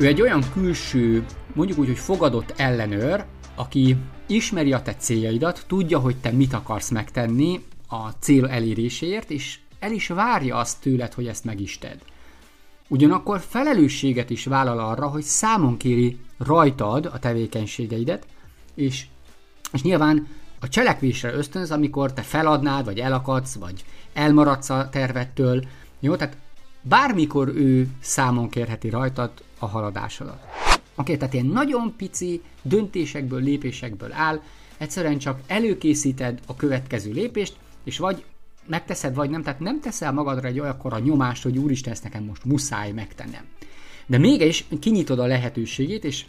Ő 0.00 0.06
egy 0.06 0.20
olyan 0.20 0.44
külső, 0.52 1.24
mondjuk 1.54 1.78
úgy, 1.78 1.86
hogy 1.86 1.98
fogadott 1.98 2.54
ellenőr, 2.56 3.24
aki 3.54 3.96
ismeri 4.26 4.72
a 4.72 4.82
te 4.82 4.94
céljaidat, 4.94 5.64
tudja, 5.66 5.98
hogy 5.98 6.16
te 6.16 6.30
mit 6.30 6.52
akarsz 6.52 6.90
megtenni 6.90 7.64
a 7.88 8.08
cél 8.08 8.46
eléréséért, 8.46 9.30
és 9.30 9.58
el 9.78 9.92
is 9.92 10.08
várja 10.08 10.56
azt 10.56 10.80
tőled, 10.80 11.14
hogy 11.14 11.26
ezt 11.26 11.44
meg 11.44 11.60
is 11.60 11.78
tedd. 11.78 11.98
Ugyanakkor 12.88 13.40
felelősséget 13.40 14.30
is 14.30 14.44
vállal 14.44 14.78
arra, 14.78 15.06
hogy 15.06 15.22
számon 15.22 15.76
kéri 15.76 16.18
rajtad 16.38 17.06
a 17.06 17.18
tevékenységeidet, 17.18 18.26
és, 18.74 19.06
és 19.72 19.82
nyilván 19.82 20.26
a 20.60 20.68
cselekvésre 20.68 21.32
ösztönz, 21.32 21.70
amikor 21.70 22.12
te 22.12 22.22
feladnád, 22.22 22.84
vagy 22.84 22.98
elakadsz, 22.98 23.54
vagy 23.54 23.84
elmaradsz 24.12 24.70
a 24.70 24.88
tervettől. 24.88 25.64
Jó, 25.98 26.16
tehát 26.16 26.36
bármikor 26.82 27.48
ő 27.48 27.88
számon 28.00 28.48
kérheti 28.48 28.88
rajtad 28.88 29.30
a 29.60 29.66
haladásodat. 29.66 30.40
Oké, 30.70 30.80
okay, 30.94 31.16
tehát 31.16 31.34
ilyen 31.34 31.46
nagyon 31.46 31.94
pici 31.96 32.42
döntésekből, 32.62 33.42
lépésekből 33.42 34.12
áll, 34.12 34.40
egyszerűen 34.78 35.18
csak 35.18 35.40
előkészíted 35.46 36.40
a 36.46 36.56
következő 36.56 37.12
lépést, 37.12 37.56
és 37.84 37.98
vagy 37.98 38.24
megteszed, 38.66 39.14
vagy 39.14 39.30
nem, 39.30 39.42
tehát 39.42 39.60
nem 39.60 39.80
teszel 39.80 40.12
magadra 40.12 40.48
egy 40.48 40.58
a 40.82 40.98
nyomást, 40.98 41.42
hogy 41.42 41.58
úristen, 41.58 41.92
ezt 41.92 42.02
nekem 42.02 42.24
most 42.24 42.44
muszáj 42.44 42.90
megtennem. 42.90 43.44
De 44.06 44.18
mégis 44.18 44.64
kinyitod 44.80 45.18
a 45.18 45.26
lehetőségét, 45.26 46.04
és 46.04 46.24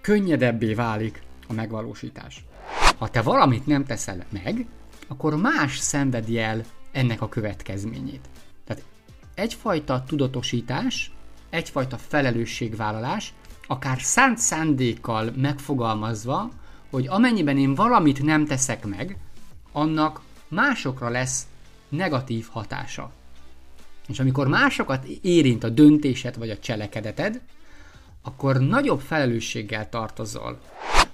könnyedebbé 0.00 0.74
válik 0.74 1.22
a 1.48 1.52
megvalósítás. 1.52 2.44
Ha 2.98 3.08
te 3.08 3.22
valamit 3.22 3.66
nem 3.66 3.84
teszel 3.84 4.24
meg, 4.30 4.66
akkor 5.06 5.36
más 5.36 5.78
szenvedi 5.78 6.38
el 6.38 6.64
ennek 6.92 7.22
a 7.22 7.28
következményét. 7.28 8.28
Tehát 8.64 8.82
egyfajta 9.34 10.04
tudatosítás, 10.06 11.12
egyfajta 11.50 11.96
felelősségvállalás, 11.96 13.32
akár 13.66 14.00
szánt 14.00 14.38
szándékkal 14.38 15.32
megfogalmazva, 15.36 16.50
hogy 16.90 17.06
amennyiben 17.06 17.58
én 17.58 17.74
valamit 17.74 18.22
nem 18.22 18.44
teszek 18.44 18.86
meg, 18.86 19.16
annak 19.72 20.20
másokra 20.48 21.08
lesz 21.08 21.46
negatív 21.88 22.46
hatása. 22.50 23.10
És 24.08 24.20
amikor 24.20 24.48
másokat 24.48 25.04
érint 25.22 25.64
a 25.64 25.68
döntésed 25.68 26.38
vagy 26.38 26.50
a 26.50 26.58
cselekedeted, 26.58 27.40
akkor 28.22 28.58
nagyobb 28.58 29.00
felelősséggel 29.00 29.88
tartozol. 29.88 30.60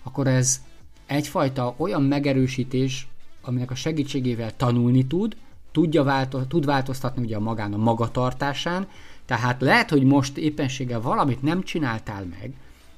Akkor 0.02 0.26
ez 0.26 0.60
egyfajta 1.06 1.74
olyan 1.76 2.02
megerősítés, 2.02 3.08
aminek 3.42 3.70
a 3.70 3.74
segítségével 3.74 4.56
tanulni 4.56 5.06
tud, 5.06 5.36
tudja 5.72 6.02
változ, 6.02 6.44
tud 6.48 6.64
változtatni 6.64 7.22
ugye 7.22 7.36
a 7.36 7.40
magán 7.40 7.72
a 7.72 7.76
magatartásán, 7.76 8.88
tehát 9.26 9.60
lehet, 9.60 9.90
hogy 9.90 10.02
most 10.02 10.36
éppenséggel 10.36 11.00
valamit 11.00 11.42
nem 11.42 11.62
csináltál 11.62 12.24
meg, 12.40 12.52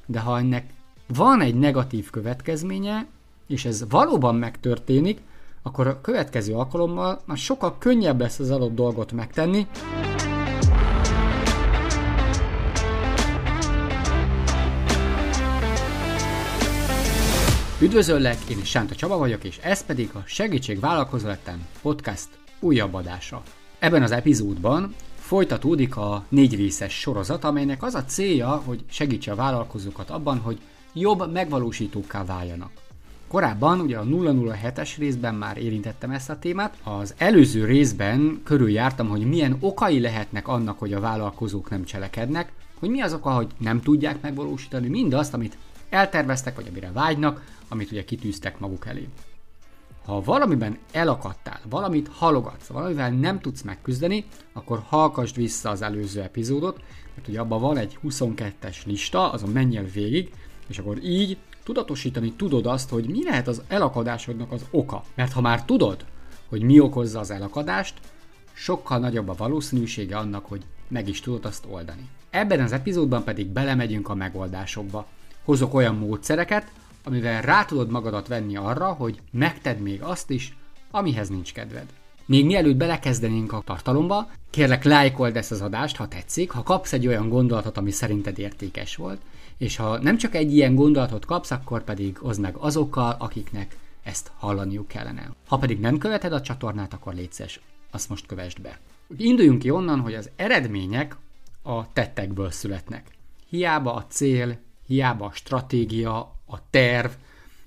de 0.07 0.21
ha 0.21 0.39
ennek 0.39 0.65
van 1.07 1.41
egy 1.41 1.55
negatív 1.55 2.11
következménye, 2.11 3.07
és 3.47 3.65
ez 3.65 3.85
valóban 3.89 4.35
megtörténik, 4.35 5.21
akkor 5.63 5.87
a 5.87 6.01
következő 6.01 6.55
alkalommal 6.55 7.21
már 7.25 7.37
sokkal 7.37 7.79
könnyebb 7.79 8.21
lesz 8.21 8.39
az 8.39 8.51
adott 8.51 8.75
dolgot 8.75 9.13
megtenni. 9.13 9.67
Üdvözöllek, 17.81 18.37
én 18.51 18.59
is 18.59 18.69
Sánta 18.69 18.95
Csaba 18.95 19.19
vagyok, 19.19 19.45
és 19.45 19.59
ez 19.59 19.85
pedig 19.85 20.11
a 20.15 20.23
Segítség 20.27 20.81
Vállalkozó 20.81 21.29
podcast 21.83 22.29
újabb 22.61 22.95
adása. 22.95 23.43
Ebben 23.79 24.03
az 24.03 24.11
epizódban 24.11 24.95
folytatódik 25.27 25.97
a 25.97 26.25
négy 26.29 26.55
részes 26.55 27.01
sorozat, 27.01 27.45
amelynek 27.45 27.83
az 27.83 27.95
a 27.95 28.05
célja, 28.05 28.49
hogy 28.49 28.85
segítse 28.89 29.33
a 29.33 29.35
vállalkozókat 29.35 30.11
abban, 30.11 30.39
hogy 30.39 30.59
jobb 30.93 31.33
megvalósítókká 31.33 32.25
váljanak. 32.25 32.71
Korábban, 33.29 33.81
ugye 33.81 33.99
a 33.99 34.05
007-es 34.05 34.95
részben 34.99 35.35
már 35.35 35.57
érintettem 35.57 36.11
ezt 36.11 36.31
a 36.31 36.39
témát, 36.39 36.79
az 36.83 37.15
előző 37.17 37.65
részben 37.65 38.41
körüljártam, 38.45 39.09
hogy 39.09 39.29
milyen 39.29 39.57
okai 39.61 40.01
lehetnek 40.01 40.49
annak, 40.49 40.79
hogy 40.79 40.93
a 40.93 41.01
vállalkozók 41.01 41.71
nem 41.71 41.85
cselekednek, 41.85 42.53
hogy 42.79 42.89
mi 42.89 43.01
az 43.01 43.15
oka, 43.15 43.31
hogy 43.31 43.49
nem 43.59 43.81
tudják 43.81 44.23
megvalósítani 44.23 44.89
mindazt, 44.89 45.35
amit 45.35 45.59
elterveztek, 45.89 46.57
vagy 46.57 46.67
amire 46.71 46.91
vágynak, 46.93 47.45
amit 47.69 47.91
ugye 47.91 48.05
kitűztek 48.05 48.59
maguk 48.59 48.87
elé. 48.87 49.09
Ha 50.07 50.21
valamiben 50.21 50.79
elakadtál, 50.93 51.61
valamit 51.69 52.09
halogatsz, 52.09 52.67
valamivel 52.67 53.11
nem 53.11 53.41
tudsz 53.41 53.63
megküzdeni, 53.63 54.25
akkor 54.53 54.83
hallgasd 54.89 55.37
vissza 55.37 55.71
az 55.71 55.83
előző 55.83 56.23
epizódot, 56.23 56.81
mert 57.15 57.29
ugye 57.29 57.41
abban 57.41 57.61
van 57.61 57.77
egy 57.77 57.99
22-es 58.05 58.85
lista, 58.85 59.31
azon 59.33 59.51
menjél 59.51 59.85
végig, 59.85 60.33
és 60.67 60.79
akkor 60.79 61.05
így 61.05 61.37
tudatosítani 61.65 62.33
tudod 62.33 62.67
azt, 62.67 62.91
hogy 62.91 63.09
mi 63.09 63.25
lehet 63.25 63.49
az 63.49 63.63
elakadásodnak 63.69 64.53
az 64.53 64.67
oka. 64.71 65.05
Mert 65.15 65.33
ha 65.33 65.41
már 65.41 65.65
tudod, 65.65 66.05
hogy 66.49 66.63
mi 66.63 66.81
okozza 66.81 67.19
az 67.19 67.31
elakadást, 67.31 67.95
sokkal 68.53 68.99
nagyobb 68.99 69.29
a 69.29 69.35
valószínűsége 69.37 70.17
annak, 70.17 70.47
hogy 70.47 70.63
meg 70.89 71.09
is 71.09 71.21
tudod 71.21 71.45
azt 71.45 71.67
oldani. 71.71 72.09
Ebben 72.31 72.61
az 72.61 72.73
epizódban 72.73 73.25
pedig 73.25 73.47
belemegyünk 73.47 74.09
a 74.09 74.15
megoldásokba. 74.15 75.07
Hozok 75.45 75.75
olyan 75.75 75.95
módszereket, 75.95 76.73
amivel 77.07 77.43
rá 77.43 77.65
tudod 77.65 77.91
magadat 77.91 78.29
venni 78.29 78.57
arra, 78.57 78.93
hogy 78.93 79.21
megted 79.31 79.81
még 79.81 80.03
azt 80.03 80.31
is, 80.31 80.57
amihez 80.91 81.29
nincs 81.29 81.53
kedved. 81.53 81.87
Még 82.25 82.45
mielőtt 82.45 82.77
belekezdenénk 82.77 83.53
a 83.53 83.63
tartalomba, 83.65 84.31
kérlek 84.51 84.85
lájkold 84.85 85.37
ezt 85.37 85.51
az 85.51 85.61
adást, 85.61 85.97
ha 85.97 86.09
tetszik, 86.09 86.51
ha 86.51 86.63
kapsz 86.63 86.93
egy 86.93 87.07
olyan 87.07 87.29
gondolatot, 87.29 87.77
ami 87.77 87.91
szerinted 87.91 88.39
értékes 88.39 88.97
volt, 88.97 89.21
és 89.57 89.77
ha 89.77 89.99
nem 89.99 90.17
csak 90.17 90.35
egy 90.35 90.55
ilyen 90.55 90.75
gondolatot 90.75 91.25
kapsz, 91.25 91.51
akkor 91.51 91.85
pedig 91.85 92.19
oszd 92.21 92.41
meg 92.41 92.57
azokkal, 92.57 93.17
akiknek 93.19 93.77
ezt 94.03 94.31
hallaniuk 94.37 94.89
kellene. 94.89 95.31
Ha 95.47 95.59
pedig 95.59 95.81
nem 95.81 95.99
követed 95.99 96.33
a 96.33 96.41
csatornát, 96.41 96.93
akkor 96.93 97.15
létszes, 97.15 97.61
azt 97.91 98.09
most 98.09 98.27
kövesd 98.27 98.61
be. 98.61 98.79
Induljunk 99.17 99.59
ki 99.59 99.71
onnan, 99.71 100.01
hogy 100.01 100.15
az 100.15 100.31
eredmények 100.37 101.17
a 101.63 101.93
tettekből 101.93 102.51
születnek. 102.51 103.11
Hiába 103.49 103.95
a 103.95 104.07
cél, 104.09 104.59
hiába 104.87 105.25
a 105.27 105.33
stratégia, 105.33 106.36
a 106.47 106.71
terv, 106.71 107.11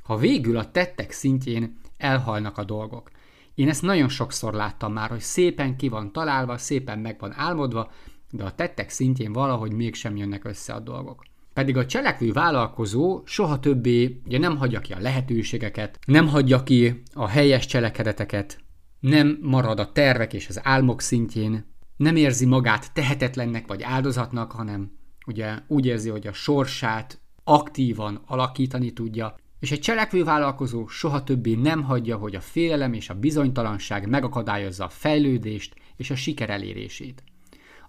ha 0.04 0.18
végül 0.18 0.58
a 0.58 0.72
tettek 0.72 1.12
szintjén 1.12 1.80
elhalnak 1.98 2.58
a 2.58 2.64
dolgok. 2.64 3.12
Én 3.56 3.70
ezt 3.70 3.82
nagyon 3.82 4.10
sokszor 4.10 4.54
láttam 4.54 4.94
már, 4.94 5.10
hogy 5.10 5.20
szépen 5.20 5.78
ki 5.78 5.88
van 5.88 6.12
találva, 6.12 6.58
szépen 6.58 7.00
meg 7.00 7.20
van 7.20 7.34
álmodva, 7.36 7.92
de 8.32 8.44
a 8.44 8.56
tettek 8.56 8.90
szintjén 8.90 9.34
valahogy 9.34 9.72
mégsem 9.72 10.16
jönnek 10.16 10.46
össze 10.46 10.74
a 10.74 10.80
dolgok. 10.80 11.24
Pedig 11.54 11.78
a 11.78 11.86
cselekvő 11.86 12.32
vállalkozó 12.32 13.22
soha 13.26 13.60
többé 13.60 14.22
ugye 14.26 14.38
nem 14.38 14.58
hagyja 14.58 14.80
ki 14.80 14.94
a 14.94 15.00
lehetőségeket, 15.00 16.00
nem 16.06 16.28
hagyja 16.28 16.64
ki 16.64 17.02
a 17.14 17.28
helyes 17.28 17.66
cselekedeteket, 17.66 18.60
nem 19.00 19.38
marad 19.42 19.80
a 19.80 19.92
tervek 19.92 20.34
és 20.34 20.48
az 20.48 20.60
álmok 20.64 21.02
szintjén, 21.02 21.66
nem 21.98 22.16
érzi 22.16 22.46
magát 22.46 22.94
tehetetlennek 22.94 23.68
vagy 23.68 23.84
áldozatnak, 23.84 24.52
hanem 24.52 24.92
ugye 25.26 25.56
úgy 25.68 25.86
érzi, 25.86 26.10
hogy 26.10 26.28
a 26.28 26.34
sorsát 26.34 27.22
aktívan 27.50 28.22
alakítani 28.26 28.94
tudja, 28.94 29.36
és 29.60 29.72
egy 29.72 29.80
cselekvő 29.80 30.24
vállalkozó 30.24 30.88
soha 30.88 31.24
többé 31.24 31.54
nem 31.54 31.84
hagyja, 31.84 32.18
hogy 32.18 32.36
a 32.36 32.42
félelem 32.42 32.94
és 32.94 33.10
a 33.10 33.20
bizonytalanság 33.20 34.10
megakadályozza 34.10 34.84
a 34.86 34.90
fejlődést 34.90 35.76
és 35.96 36.10
a 36.10 36.16
siker 36.16 36.50
elérését. 36.50 37.24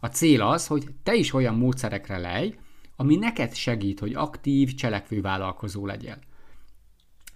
A 0.01 0.07
cél 0.07 0.43
az, 0.43 0.67
hogy 0.67 0.87
te 1.03 1.15
is 1.15 1.33
olyan 1.33 1.55
módszerekre 1.55 2.19
lej, 2.19 2.59
ami 2.97 3.17
neked 3.17 3.55
segít, 3.55 4.01
hogy 4.01 4.15
aktív, 4.15 4.75
cselekvő 4.75 5.21
vállalkozó 5.21 5.87
legyél. 5.87 6.19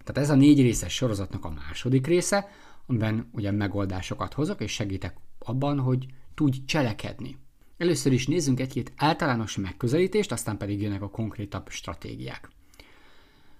Tehát 0.05 0.23
ez 0.23 0.31
a 0.31 0.34
négy 0.34 0.61
részes 0.61 0.95
sorozatnak 0.95 1.45
a 1.45 1.55
második 1.67 2.07
része, 2.07 2.49
amiben 2.87 3.29
ugye 3.33 3.51
megoldásokat 3.51 4.33
hozok, 4.33 4.60
és 4.60 4.72
segítek 4.72 5.16
abban, 5.39 5.78
hogy 5.81 6.07
tudj 6.34 6.59
cselekedni. 6.66 7.39
Először 7.76 8.12
is 8.12 8.26
nézzünk 8.26 8.60
egy-két 8.60 8.92
általános 8.97 9.56
megközelítést, 9.56 10.32
aztán 10.32 10.56
pedig 10.56 10.82
jönnek 10.82 11.03
a 11.03 11.10
konkrétabb 11.10 11.68
stratégiák. 11.68 12.50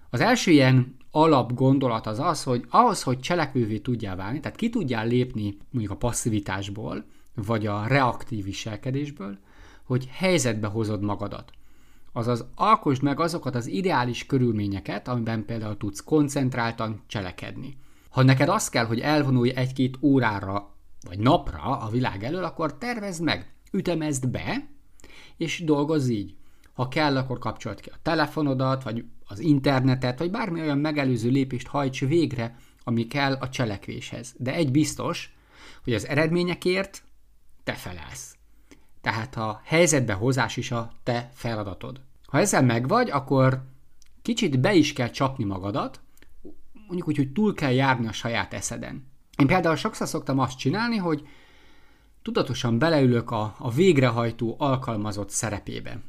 Az 0.09 0.21
első 0.21 0.51
ilyen 0.51 0.97
alapgondolat 1.11 2.07
az 2.07 2.19
az, 2.19 2.43
hogy 2.43 2.65
ahhoz, 2.69 3.03
hogy 3.03 3.19
cselekvővé 3.19 3.77
tudjál 3.77 4.15
válni, 4.15 4.39
tehát 4.39 4.57
ki 4.57 4.69
tudjál 4.69 5.07
lépni 5.07 5.57
mondjuk 5.69 5.93
a 5.93 5.97
passzivitásból, 5.97 7.05
vagy 7.35 7.65
a 7.65 7.87
reaktív 7.87 8.43
viselkedésből, 8.43 9.37
hogy 9.83 10.07
helyzetbe 10.11 10.67
hozod 10.67 11.01
magadat. 11.01 11.51
Azaz 12.11 12.45
alkosd 12.55 13.03
meg 13.03 13.19
azokat 13.19 13.55
az 13.55 13.67
ideális 13.67 14.25
körülményeket, 14.25 15.07
amiben 15.07 15.45
például 15.45 15.77
tudsz 15.77 16.03
koncentráltan 16.03 17.03
cselekedni. 17.07 17.77
Ha 18.09 18.23
neked 18.23 18.49
az 18.49 18.69
kell, 18.69 18.85
hogy 18.85 18.99
elvonulj 18.99 19.51
egy-két 19.55 19.97
órára 20.01 20.75
vagy 21.07 21.19
napra 21.19 21.79
a 21.79 21.89
világ 21.89 22.23
elől, 22.23 22.43
akkor 22.43 22.77
tervezd 22.77 23.23
meg, 23.23 23.54
ütemezd 23.75 24.27
be, 24.27 24.67
és 25.37 25.63
dolgozz 25.63 26.09
így. 26.09 26.35
Ha 26.73 26.87
kell, 26.87 27.17
akkor 27.17 27.39
kapcsolt 27.39 27.79
ki 27.79 27.89
a 27.89 27.99
telefonodat, 28.01 28.83
vagy 28.83 29.05
az 29.25 29.39
internetet, 29.39 30.19
vagy 30.19 30.31
bármi 30.31 30.61
olyan 30.61 30.77
megelőző 30.77 31.29
lépést 31.29 31.67
hajts 31.67 31.99
végre, 31.99 32.57
ami 32.83 33.07
kell 33.07 33.33
a 33.33 33.49
cselekvéshez. 33.49 34.33
De 34.37 34.53
egy 34.53 34.71
biztos, 34.71 35.35
hogy 35.83 35.93
az 35.93 36.07
eredményekért 36.07 37.03
te 37.63 37.73
felelsz. 37.73 38.35
Tehát 39.01 39.35
a 39.35 39.61
helyzetbe 39.63 40.13
hozás 40.13 40.57
is 40.57 40.71
a 40.71 40.91
te 41.03 41.29
feladatod. 41.33 42.01
Ha 42.25 42.39
ezzel 42.39 42.63
megvagy, 42.63 43.09
akkor 43.09 43.63
kicsit 44.21 44.59
be 44.59 44.73
is 44.73 44.93
kell 44.93 45.09
csapni 45.09 45.43
magadat, 45.43 45.99
mondjuk 46.87 47.07
úgy, 47.07 47.17
hogy 47.17 47.31
túl 47.31 47.53
kell 47.53 47.71
járni 47.71 48.07
a 48.07 48.11
saját 48.11 48.53
eszeden. 48.53 49.07
Én 49.37 49.47
például 49.47 49.75
sokszor 49.75 50.07
szoktam 50.07 50.39
azt 50.39 50.57
csinálni, 50.57 50.97
hogy 50.97 51.27
tudatosan 52.25 52.79
beleülök 52.79 53.31
a, 53.31 53.55
a 53.59 53.71
végrehajtó 53.71 54.55
alkalmazott 54.57 55.29
szerepébe. 55.29 55.99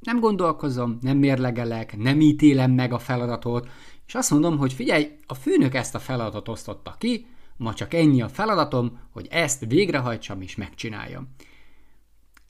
Nem 0.00 0.20
gondolkozom, 0.20 0.98
nem 1.00 1.16
mérlegelek, 1.16 1.96
nem 1.96 2.20
ítélem 2.20 2.70
meg 2.70 2.92
a 2.92 2.98
feladatot, 2.98 3.68
és 4.06 4.14
azt 4.14 4.30
mondom, 4.30 4.58
hogy 4.58 4.72
figyelj, 4.72 5.16
a 5.26 5.34
főnök 5.34 5.74
ezt 5.74 5.94
a 5.94 5.98
feladatot 5.98 6.48
osztotta 6.48 6.94
ki, 6.98 7.26
ma 7.56 7.74
csak 7.74 7.94
ennyi 7.94 8.22
a 8.22 8.28
feladatom, 8.28 8.98
hogy 9.10 9.26
ezt 9.30 9.64
végrehajtsam 9.66 10.40
és 10.40 10.56
megcsináljam. 10.56 11.28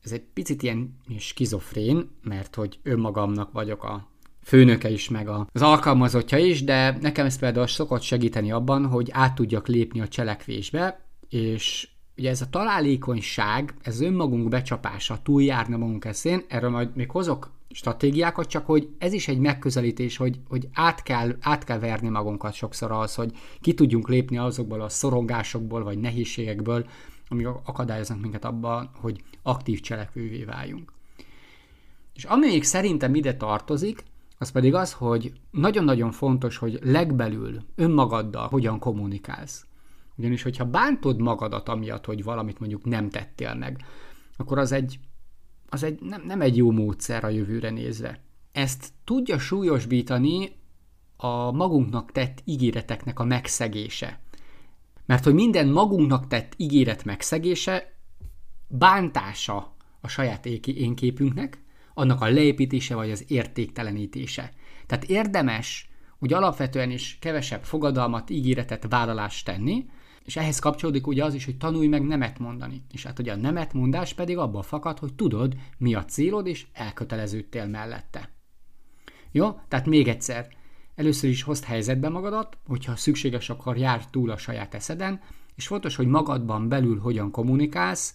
Ez 0.03 0.13
egy 0.13 0.25
picit 0.35 0.63
ilyen 0.63 0.97
skizofrén, 1.19 2.11
mert 2.23 2.55
hogy 2.55 2.79
önmagamnak 2.83 3.53
vagyok 3.53 3.85
a 3.85 4.09
főnöke 4.43 4.91
is, 4.91 5.09
meg 5.09 5.29
az 5.29 5.63
alkalmazottja 5.63 6.39
is, 6.39 6.65
de 6.65 6.99
nekem 7.01 7.27
ez 7.27 7.39
például 7.39 7.67
szokott 7.67 8.03
segíteni 8.03 8.53
abban, 8.53 8.87
hogy 8.87 9.09
át 9.13 9.35
tudjak 9.35 9.69
lépni 9.69 10.01
a 10.01 10.09
cselekvésbe, 10.09 11.05
és 11.29 11.89
ugye 12.21 12.31
ez 12.31 12.41
a 12.41 12.51
találékonyság, 12.51 13.75
ez 13.83 14.01
önmagunk 14.01 14.49
becsapása, 14.49 15.19
túljárna 15.23 15.77
magunk 15.77 16.05
eszén, 16.05 16.45
erről 16.49 16.71
majd 16.71 16.97
még 16.97 17.11
hozok 17.11 17.51
stratégiákat, 17.71 18.47
csak 18.47 18.67
hogy 18.67 18.89
ez 18.99 19.13
is 19.13 19.29
egy 19.29 19.39
megközelítés, 19.39 20.17
hogy, 20.17 20.41
hogy 20.49 20.69
át, 20.73 21.03
kell, 21.03 21.37
át 21.41 21.65
kell 21.65 21.79
verni 21.79 22.09
magunkat 22.09 22.53
sokszor 22.53 22.93
az, 22.93 23.15
hogy 23.15 23.33
ki 23.61 23.75
tudjunk 23.75 24.09
lépni 24.09 24.39
azokból 24.39 24.81
a 24.81 24.89
szorongásokból, 24.89 25.85
vagy 25.85 25.99
nehézségekből, 25.99 26.87
amik 27.29 27.47
akadályoznak 27.47 28.21
minket 28.21 28.45
abban, 28.45 28.91
hogy 29.01 29.23
aktív 29.43 29.81
cselekvővé 29.81 30.45
váljunk. 30.45 30.93
És 32.15 32.25
ami 32.25 32.47
még 32.47 32.65
szerintem 32.65 33.15
ide 33.15 33.37
tartozik, 33.37 34.05
az 34.39 34.51
pedig 34.51 34.75
az, 34.75 34.93
hogy 34.93 35.33
nagyon-nagyon 35.51 36.11
fontos, 36.11 36.57
hogy 36.57 36.79
legbelül 36.83 37.63
önmagaddal 37.75 38.49
hogyan 38.49 38.79
kommunikálsz. 38.79 39.67
Ugyanis, 40.21 40.43
hogyha 40.43 40.65
bántod 40.65 41.21
magadat 41.21 41.69
amiatt, 41.69 42.05
hogy 42.05 42.23
valamit 42.23 42.59
mondjuk 42.59 42.85
nem 42.85 43.09
tettél 43.09 43.55
meg, 43.55 43.85
akkor 44.37 44.59
az 44.59 44.73
egy, 44.73 44.99
az 45.69 45.83
egy 45.83 46.01
nem, 46.01 46.23
nem 46.27 46.41
egy 46.41 46.57
jó 46.57 46.71
módszer 46.71 47.25
a 47.25 47.29
jövőre 47.29 47.71
nézve. 47.71 48.21
Ezt 48.53 48.93
tudja 49.05 49.39
súlyosbítani 49.39 50.53
a 51.17 51.51
magunknak 51.51 52.13
tett 52.13 52.43
ígéreteknek 52.45 53.19
a 53.19 53.25
megszegése. 53.25 54.21
Mert 55.07 55.25
hogy 55.25 55.35
minden 55.35 55.69
magunknak 55.69 56.27
tett 56.27 56.53
ígéret 56.57 57.05
megszegése 57.05 57.97
bántása 58.69 59.77
a 60.01 60.09
saját 60.09 60.47
énképünknek, 60.67 61.63
annak 61.95 62.21
a 62.21 62.31
leépítése 62.31 62.95
vagy 62.95 63.11
az 63.11 63.25
értéktelenítése. 63.29 64.53
Tehát 64.87 65.05
érdemes 65.05 65.89
úgy 66.19 66.33
alapvetően 66.33 66.91
is 66.91 67.19
kevesebb 67.21 67.65
fogadalmat, 67.65 68.31
ígéretet, 68.31 68.87
vállalást 68.89 69.45
tenni, 69.45 69.87
és 70.31 70.37
ehhez 70.37 70.59
kapcsolódik 70.59 71.07
ugye 71.07 71.25
az 71.25 71.35
is, 71.35 71.45
hogy 71.45 71.57
tanulj 71.57 71.87
meg 71.87 72.07
nemet 72.07 72.39
mondani. 72.39 72.83
És 72.93 73.05
hát 73.05 73.19
ugye 73.19 73.33
a 73.33 73.37
nemet 73.37 73.73
mondás 73.73 74.15
pedig 74.15 74.39
abban 74.39 74.63
fakad, 74.63 74.99
hogy 74.99 75.15
tudod, 75.15 75.55
mi 75.79 75.95
a 75.95 76.05
célod, 76.05 76.47
és 76.47 76.67
elköteleződtél 76.73 77.67
mellette. 77.67 78.31
Jó? 79.31 79.61
Tehát 79.69 79.87
még 79.87 80.09
egyszer, 80.09 80.49
először 80.95 81.31
is 81.31 81.43
hozd 81.43 81.65
helyzetbe 81.65 82.09
magadat, 82.09 82.59
hogyha 82.67 82.97
szükséges, 82.97 83.51
akkor 83.51 83.77
jár 83.77 84.07
túl 84.07 84.31
a 84.31 84.37
saját 84.37 84.75
eszeden, 84.75 85.21
és 85.55 85.67
fontos, 85.67 85.97
hogy 85.97 86.07
magadban 86.07 86.69
belül 86.69 86.99
hogyan 86.99 87.31
kommunikálsz, 87.31 88.15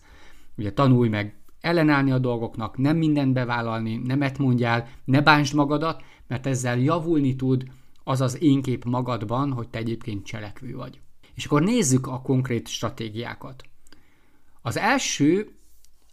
ugye 0.58 0.74
tanulj 0.74 1.10
meg 1.10 1.36
ellenállni 1.62 2.12
a 2.12 2.20
dolgoknak, 2.20 2.78
nem 2.78 2.98
mindent 2.98 3.34
bevállalni, 3.34 3.96
nemet 3.96 4.38
mondjál, 4.38 4.88
ne 5.06 5.22
bántsd 5.22 5.54
magadat, 5.54 6.04
mert 6.28 6.46
ezzel 6.46 6.80
javulni 6.80 7.36
tud 7.36 7.64
az 8.04 8.22
az 8.22 8.42
énkép 8.42 8.86
magadban, 8.86 9.52
hogy 9.52 9.70
te 9.70 9.78
egyébként 9.78 10.26
cselekvő 10.26 10.76
vagy. 10.76 11.00
És 11.36 11.46
akkor 11.46 11.62
nézzük 11.62 12.08
a 12.08 12.22
konkrét 12.22 12.68
stratégiákat. 12.68 13.64
Az 14.62 14.78
első, 14.78 15.56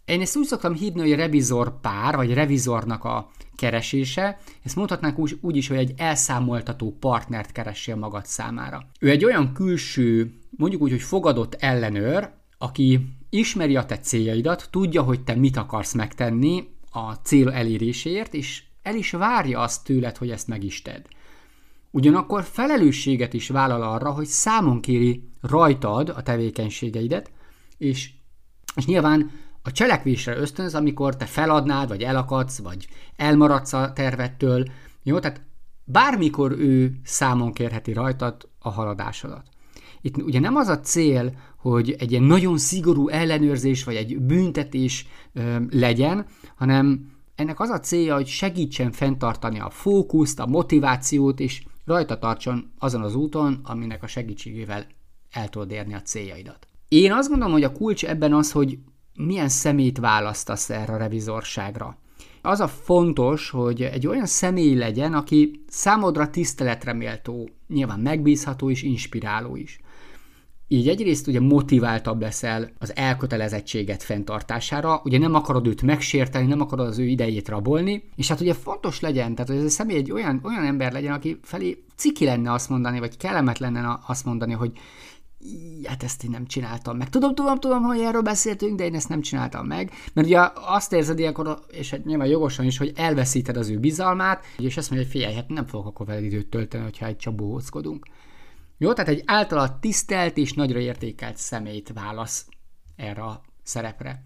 én 0.05 0.21
ezt 0.21 0.37
úgy 0.37 0.45
szoktam 0.45 0.73
hívni, 0.73 0.99
hogy 0.99 1.15
revizor 1.15 1.79
pár, 1.79 2.15
vagy 2.15 2.33
revizornak 2.33 3.03
a 3.03 3.31
keresése. 3.55 4.39
Ezt 4.63 4.75
mondhatnánk 4.75 5.17
úgy, 5.17 5.37
úgy 5.41 5.55
is, 5.55 5.67
hogy 5.67 5.77
egy 5.77 5.93
elszámoltató 5.97 6.97
partnert 6.99 7.51
keressél 7.51 7.95
magad 7.95 8.25
számára. 8.25 8.87
Ő 8.99 9.09
egy 9.09 9.25
olyan 9.25 9.53
külső, 9.53 10.33
mondjuk 10.49 10.81
úgy, 10.81 10.91
hogy 10.91 11.01
fogadott 11.01 11.53
ellenőr, 11.53 12.29
aki 12.57 13.07
ismeri 13.29 13.75
a 13.75 13.85
te 13.85 13.99
céljaidat, 13.99 14.67
tudja, 14.71 15.01
hogy 15.01 15.23
te 15.23 15.35
mit 15.35 15.57
akarsz 15.57 15.93
megtenni 15.93 16.67
a 16.91 17.13
cél 17.13 17.49
eléréséért, 17.49 18.33
és 18.33 18.63
el 18.81 18.95
is 18.95 19.11
várja 19.11 19.59
azt 19.59 19.83
tőled, 19.83 20.17
hogy 20.17 20.29
ezt 20.29 20.47
meg 20.47 20.63
is 20.63 20.81
tedd. 20.81 21.05
Ugyanakkor 21.95 22.43
felelősséget 22.43 23.33
is 23.33 23.49
vállal 23.49 23.81
arra, 23.81 24.11
hogy 24.11 24.25
számon 24.25 24.81
kéri 24.81 25.29
rajtad 25.41 26.09
a 26.09 26.23
tevékenységeidet, 26.23 27.31
és, 27.77 28.11
és 28.75 28.85
nyilván 28.85 29.31
a 29.61 29.71
cselekvésre 29.71 30.37
ösztönz, 30.37 30.75
amikor 30.75 31.15
te 31.15 31.25
feladnád, 31.25 31.87
vagy 31.87 32.01
elakadsz, 32.01 32.59
vagy 32.59 32.87
elmaradsz 33.15 33.73
a 33.73 33.93
tervettől. 33.93 34.65
Jó, 35.03 35.19
tehát 35.19 35.41
bármikor 35.83 36.51
ő 36.51 36.99
számon 37.03 37.53
kérheti 37.53 37.93
rajtad 37.93 38.49
a 38.59 38.69
haladásodat. 38.69 39.47
Itt 40.01 40.17
ugye 40.17 40.39
nem 40.39 40.55
az 40.55 40.67
a 40.67 40.79
cél, 40.79 41.33
hogy 41.57 41.95
egy 41.99 42.11
ilyen 42.11 42.23
nagyon 42.23 42.57
szigorú 42.57 43.07
ellenőrzés 43.07 43.83
vagy 43.83 43.95
egy 43.95 44.19
büntetés 44.19 45.07
ö, 45.33 45.57
legyen, 45.69 46.25
hanem 46.55 47.11
ennek 47.35 47.59
az 47.59 47.69
a 47.69 47.79
célja, 47.79 48.15
hogy 48.15 48.27
segítsen 48.27 48.91
fenntartani 48.91 49.59
a 49.59 49.69
fókuszt, 49.69 50.39
a 50.39 50.45
motivációt, 50.45 51.39
és 51.39 51.63
rajta 51.85 52.19
tartson 52.19 52.71
azon 52.79 53.01
az 53.01 53.15
úton, 53.15 53.59
aminek 53.63 54.03
a 54.03 54.07
segítségével 54.07 54.85
el 55.31 55.49
tudod 55.49 55.71
érni 55.71 55.93
a 55.93 56.01
céljaidat. 56.01 56.67
Én 56.87 57.11
azt 57.11 57.29
gondolom, 57.29 57.53
hogy 57.53 57.63
a 57.63 57.71
kulcs 57.71 58.05
ebben 58.05 58.33
az, 58.33 58.51
hogy 58.51 58.79
milyen 59.15 59.49
szemét 59.49 59.97
választasz 59.97 60.69
erre 60.69 60.93
a 60.93 60.97
revizorságra. 60.97 61.97
Az 62.41 62.59
a 62.59 62.67
fontos, 62.67 63.49
hogy 63.49 63.81
egy 63.81 64.07
olyan 64.07 64.25
személy 64.25 64.75
legyen, 64.75 65.13
aki 65.13 65.63
számodra 65.67 66.29
tiszteletre 66.29 66.93
méltó, 66.93 67.49
nyilván 67.67 67.99
megbízható 67.99 68.69
és 68.69 68.83
inspiráló 68.83 69.55
is. 69.55 69.79
Így 70.73 70.87
egyrészt 70.87 71.27
ugye 71.27 71.39
motiváltabb 71.39 72.21
leszel 72.21 72.71
az 72.79 72.95
elkötelezettséget 72.95 74.03
fenntartására, 74.03 75.01
ugye 75.03 75.17
nem 75.17 75.33
akarod 75.33 75.67
őt 75.67 75.81
megsérteni, 75.81 76.47
nem 76.47 76.61
akarod 76.61 76.87
az 76.87 76.99
ő 76.99 77.05
idejét 77.05 77.49
rabolni, 77.49 78.03
és 78.15 78.27
hát 78.27 78.41
ugye 78.41 78.53
fontos 78.53 78.99
legyen, 78.99 79.35
tehát 79.35 79.49
hogy 79.49 79.59
ez 79.59 79.65
a 79.65 79.69
személy 79.69 79.97
egy 79.97 80.11
olyan, 80.11 80.41
olyan 80.43 80.65
ember 80.65 80.91
legyen, 80.91 81.13
aki 81.13 81.39
felé 81.41 81.83
ciki 81.95 82.25
lenne 82.25 82.51
azt 82.51 82.69
mondani, 82.69 82.99
vagy 82.99 83.17
kellemetlen 83.17 83.71
lenne 83.71 83.99
azt 84.07 84.25
mondani, 84.25 84.53
hogy 84.53 84.71
hát 85.83 86.03
ezt 86.03 86.23
én 86.23 86.29
nem 86.29 86.45
csináltam 86.45 86.97
meg. 86.97 87.09
Tudom, 87.09 87.35
tudom, 87.35 87.59
tudom, 87.59 87.83
hogy 87.83 87.99
erről 87.99 88.21
beszéltünk, 88.21 88.77
de 88.77 88.85
én 88.85 88.95
ezt 88.95 89.09
nem 89.09 89.21
csináltam 89.21 89.67
meg. 89.67 89.91
Mert 90.13 90.27
ugye 90.27 90.39
azt 90.53 90.93
érzed 90.93 91.19
ilyenkor, 91.19 91.59
és 91.71 91.89
hát 91.89 92.05
nyilván 92.05 92.27
jogosan 92.27 92.65
is, 92.65 92.77
hogy 92.77 92.91
elveszíted 92.95 93.57
az 93.57 93.69
ő 93.69 93.79
bizalmát, 93.79 94.45
és 94.57 94.77
azt 94.77 94.89
mondja, 94.89 95.07
hogy 95.07 95.17
figyelj, 95.17 95.35
hát 95.35 95.49
nem 95.49 95.65
fogok 95.65 95.87
akkor 95.87 96.05
veled 96.05 96.23
időt 96.23 96.49
tölteni, 96.49 96.83
hogyha 96.83 97.05
egy 97.05 97.17
csabóhozkodunk. 97.17 98.05
Jó, 98.83 98.93
tehát 98.93 99.11
egy 99.11 99.23
általa 99.25 99.79
tisztelt 99.79 100.37
és 100.37 100.53
nagyra 100.53 100.79
értékelt 100.79 101.37
szemét 101.37 101.91
válasz 101.93 102.47
erre 102.95 103.23
a 103.23 103.41
szerepre. 103.61 104.23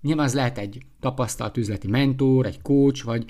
Nyilván 0.00 0.24
az 0.24 0.34
lehet 0.34 0.58
egy 0.58 0.86
tapasztalt 1.00 1.56
üzleti 1.56 1.88
mentor, 1.88 2.46
egy 2.46 2.62
coach, 2.62 3.04
vagy 3.04 3.24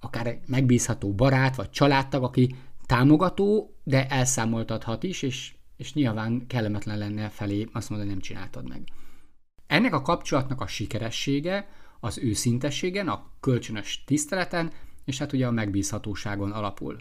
akár 0.00 0.26
egy 0.26 0.38
megbízható 0.46 1.12
barát, 1.14 1.56
vagy 1.56 1.70
családtag, 1.70 2.22
aki 2.22 2.54
támogató, 2.86 3.74
de 3.84 4.08
elszámoltathat 4.08 5.02
is, 5.02 5.22
és, 5.22 5.54
és 5.76 5.94
nyilván 5.94 6.46
kellemetlen 6.46 6.98
lenne 6.98 7.28
felé 7.28 7.66
azt 7.72 7.90
mondani, 7.90 8.10
nem 8.10 8.20
csináltad 8.20 8.68
meg. 8.68 8.82
Ennek 9.66 9.94
a 9.94 10.02
kapcsolatnak 10.02 10.60
a 10.60 10.66
sikeressége 10.66 11.68
az 12.00 12.18
őszintességen, 12.18 13.08
a 13.08 13.30
kölcsönös 13.40 14.04
tiszteleten, 14.06 14.72
és 15.04 15.18
hát 15.18 15.32
ugye 15.32 15.46
a 15.46 15.50
megbízhatóságon 15.50 16.52
alapul 16.52 16.96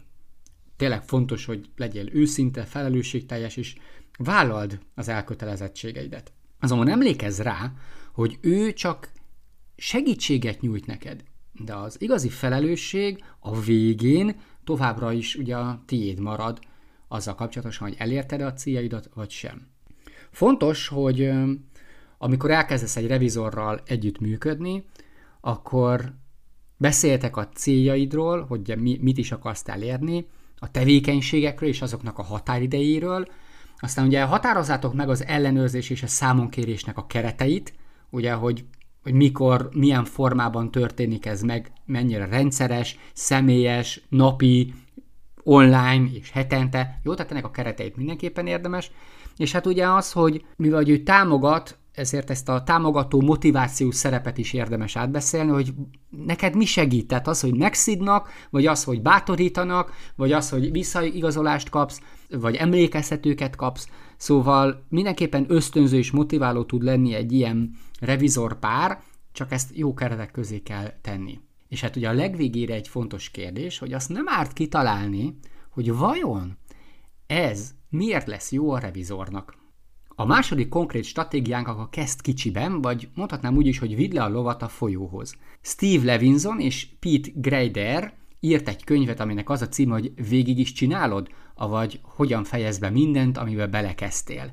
tényleg 0.77 1.03
fontos, 1.03 1.45
hogy 1.45 1.69
legyél 1.75 2.15
őszinte, 2.15 2.63
felelősségteljes, 2.63 3.57
és 3.57 3.75
vállald 4.17 4.79
az 4.95 5.07
elkötelezettségeidet. 5.07 6.31
Azonban 6.59 6.89
emlékezz 6.89 7.39
rá, 7.39 7.73
hogy 8.13 8.37
ő 8.41 8.73
csak 8.73 9.11
segítséget 9.75 10.61
nyújt 10.61 10.85
neked, 10.85 11.23
de 11.53 11.75
az 11.75 12.01
igazi 12.01 12.29
felelősség 12.29 13.23
a 13.39 13.59
végén 13.59 14.35
továbbra 14.63 15.11
is 15.11 15.35
ugye 15.35 15.57
a 15.57 15.83
tiéd 15.85 16.19
marad, 16.19 16.59
azzal 17.07 17.35
kapcsolatosan, 17.35 17.87
hogy 17.87 17.97
elérted 17.99 18.41
a 18.41 18.53
céljaidat, 18.53 19.09
vagy 19.13 19.29
sem. 19.29 19.67
Fontos, 20.31 20.87
hogy 20.87 21.31
amikor 22.17 22.51
elkezdesz 22.51 22.95
egy 22.95 23.07
revizorral 23.07 23.81
együtt 23.85 24.19
működni, 24.19 24.85
akkor 25.41 26.13
beszéltek 26.77 27.37
a 27.37 27.47
céljaidról, 27.47 28.45
hogy 28.45 28.77
mit 28.77 29.17
is 29.17 29.31
akarsz 29.31 29.67
elérni, 29.67 30.27
a 30.59 30.71
tevékenységekről 30.71 31.69
és 31.69 31.81
azoknak 31.81 32.17
a 32.17 32.23
határidejéről. 32.23 33.27
Aztán 33.79 34.05
ugye 34.05 34.23
határozzátok 34.23 34.93
meg 34.93 35.09
az 35.09 35.25
ellenőrzés 35.25 35.89
és 35.89 36.03
a 36.03 36.07
számonkérésnek 36.07 36.97
a 36.97 37.05
kereteit, 37.07 37.73
ugye, 38.09 38.33
hogy, 38.33 38.65
hogy 39.03 39.13
mikor, 39.13 39.69
milyen 39.73 40.05
formában 40.05 40.71
történik 40.71 41.25
ez 41.25 41.41
meg, 41.41 41.71
mennyire 41.85 42.25
rendszeres, 42.25 42.97
személyes, 43.13 44.01
napi, 44.09 44.73
online 45.43 46.09
és 46.13 46.31
hetente. 46.31 46.99
Jó, 47.03 47.13
tehát 47.13 47.31
ennek 47.31 47.45
a 47.45 47.51
kereteit 47.51 47.95
mindenképpen 47.95 48.47
érdemes. 48.47 48.91
És 49.37 49.51
hát 49.51 49.65
ugye 49.65 49.87
az, 49.89 50.11
hogy 50.11 50.45
mivel 50.55 50.77
hogy 50.77 50.89
ő 50.89 51.03
támogat, 51.03 51.76
ezért 51.97 52.29
ezt 52.29 52.49
a 52.49 52.63
támogató 52.63 53.21
motivációs 53.21 53.95
szerepet 53.95 54.37
is 54.37 54.53
érdemes 54.53 54.95
átbeszélni, 54.95 55.51
hogy 55.51 55.73
neked 56.09 56.55
mi 56.55 56.65
segít? 56.65 57.07
Tehát 57.07 57.27
az, 57.27 57.41
hogy 57.41 57.57
megszidnak, 57.57 58.29
vagy 58.49 58.65
az, 58.65 58.83
hogy 58.83 59.01
bátorítanak, 59.01 59.91
vagy 60.15 60.31
az, 60.31 60.49
hogy 60.49 60.71
visszaigazolást 60.71 61.69
kapsz, 61.69 62.01
vagy 62.29 62.55
emlékeztetőket 62.55 63.55
kapsz. 63.55 63.89
Szóval 64.17 64.85
mindenképpen 64.89 65.45
ösztönző 65.47 65.97
és 65.97 66.11
motiváló 66.11 66.63
tud 66.63 66.83
lenni 66.83 67.13
egy 67.13 67.31
ilyen 67.31 67.71
revizor 67.99 68.59
pár, 68.59 69.01
csak 69.31 69.51
ezt 69.51 69.69
jó 69.73 69.93
keretek 69.93 70.31
közé 70.31 70.59
kell 70.59 70.93
tenni. 71.01 71.39
És 71.67 71.81
hát 71.81 71.95
ugye 71.95 72.09
a 72.09 72.13
legvégére 72.13 72.73
egy 72.73 72.87
fontos 72.87 73.29
kérdés, 73.29 73.77
hogy 73.77 73.93
azt 73.93 74.09
nem 74.09 74.25
árt 74.27 74.53
kitalálni, 74.53 75.37
hogy 75.69 75.93
vajon 75.93 76.57
ez 77.27 77.71
miért 77.89 78.27
lesz 78.27 78.51
jó 78.51 78.71
a 78.71 78.79
revizornak. 78.79 79.56
A 80.19 80.25
második 80.25 80.69
konkrét 80.69 81.03
stratégiánk 81.03 81.67
a 81.67 81.89
kezd 81.91 82.21
kicsiben, 82.21 82.81
vagy 82.81 83.09
mondhatnám 83.15 83.55
úgy 83.55 83.67
is, 83.67 83.79
hogy 83.79 83.95
vidd 83.95 84.13
le 84.13 84.23
a 84.23 84.29
lovat 84.29 84.61
a 84.61 84.67
folyóhoz. 84.67 85.35
Steve 85.61 86.05
Levinson 86.05 86.59
és 86.59 86.87
Pete 86.99 87.29
Greider 87.33 88.13
írt 88.39 88.67
egy 88.67 88.83
könyvet, 88.83 89.19
aminek 89.19 89.49
az 89.49 89.61
a 89.61 89.67
címe, 89.67 89.93
hogy 89.93 90.13
végig 90.29 90.59
is 90.59 90.71
csinálod, 90.71 91.27
avagy 91.55 91.99
hogyan 92.03 92.43
fejez 92.43 92.77
be 92.77 92.89
mindent, 92.89 93.37
amiben 93.37 93.71
belekezdtél. 93.71 94.51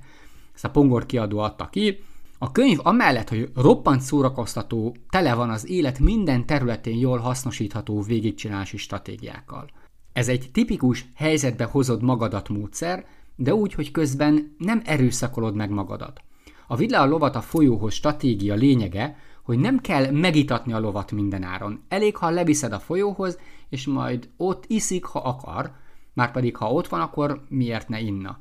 Ezt 0.54 0.64
a 0.64 0.70
Pongor 0.70 1.06
kiadó 1.06 1.38
adta 1.38 1.68
ki. 1.68 1.98
A 2.38 2.52
könyv 2.52 2.78
amellett, 2.82 3.28
hogy 3.28 3.50
roppant 3.54 4.00
szórakoztató, 4.00 4.96
tele 5.10 5.34
van 5.34 5.50
az 5.50 5.68
élet 5.68 5.98
minden 5.98 6.46
területén 6.46 6.98
jól 6.98 7.18
hasznosítható 7.18 8.02
végigcsinálási 8.02 8.76
stratégiákkal. 8.76 9.70
Ez 10.12 10.28
egy 10.28 10.50
tipikus 10.52 11.04
helyzetbe 11.14 11.64
hozod 11.64 12.02
magadat 12.02 12.48
módszer, 12.48 13.06
de 13.36 13.54
úgy, 13.54 13.74
hogy 13.74 13.90
közben 13.90 14.54
nem 14.58 14.82
erőszakolod 14.84 15.54
meg 15.54 15.70
magadat. 15.70 16.20
A 16.66 16.76
vidd 16.76 16.90
le 16.90 17.00
a 17.00 17.06
lovat 17.06 17.36
a 17.36 17.40
folyóhoz 17.40 17.94
stratégia 17.94 18.54
lényege, 18.54 19.16
hogy 19.42 19.58
nem 19.58 19.78
kell 19.78 20.10
megitatni 20.10 20.72
a 20.72 20.78
lovat 20.78 21.12
mindenáron. 21.12 21.82
Elég, 21.88 22.16
ha 22.16 22.30
leviszed 22.30 22.72
a 22.72 22.78
folyóhoz, 22.78 23.38
és 23.68 23.86
majd 23.86 24.28
ott 24.36 24.64
iszik, 24.66 25.04
ha 25.04 25.18
akar, 25.18 25.72
már 26.12 26.30
pedig 26.30 26.56
ha 26.56 26.72
ott 26.72 26.88
van, 26.88 27.00
akkor 27.00 27.44
miért 27.48 27.88
ne 27.88 28.00
inna. 28.00 28.38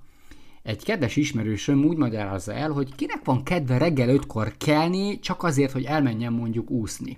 Egy 0.64 0.84
kedves 0.84 1.16
ismerősöm 1.16 1.86
úgy 1.86 1.98
magyarázza 1.98 2.54
el, 2.54 2.72
hogy 2.72 2.96
kinek 2.96 3.26
van 3.26 3.44
kedve 3.44 3.78
reggel 3.78 4.10
ötkor 4.10 4.54
kelni, 4.58 5.20
csak 5.20 5.44
azért, 5.44 5.72
hogy 5.72 5.84
elmenjen 5.84 6.34
mondjuk 6.34 6.70
úszni. 6.70 7.18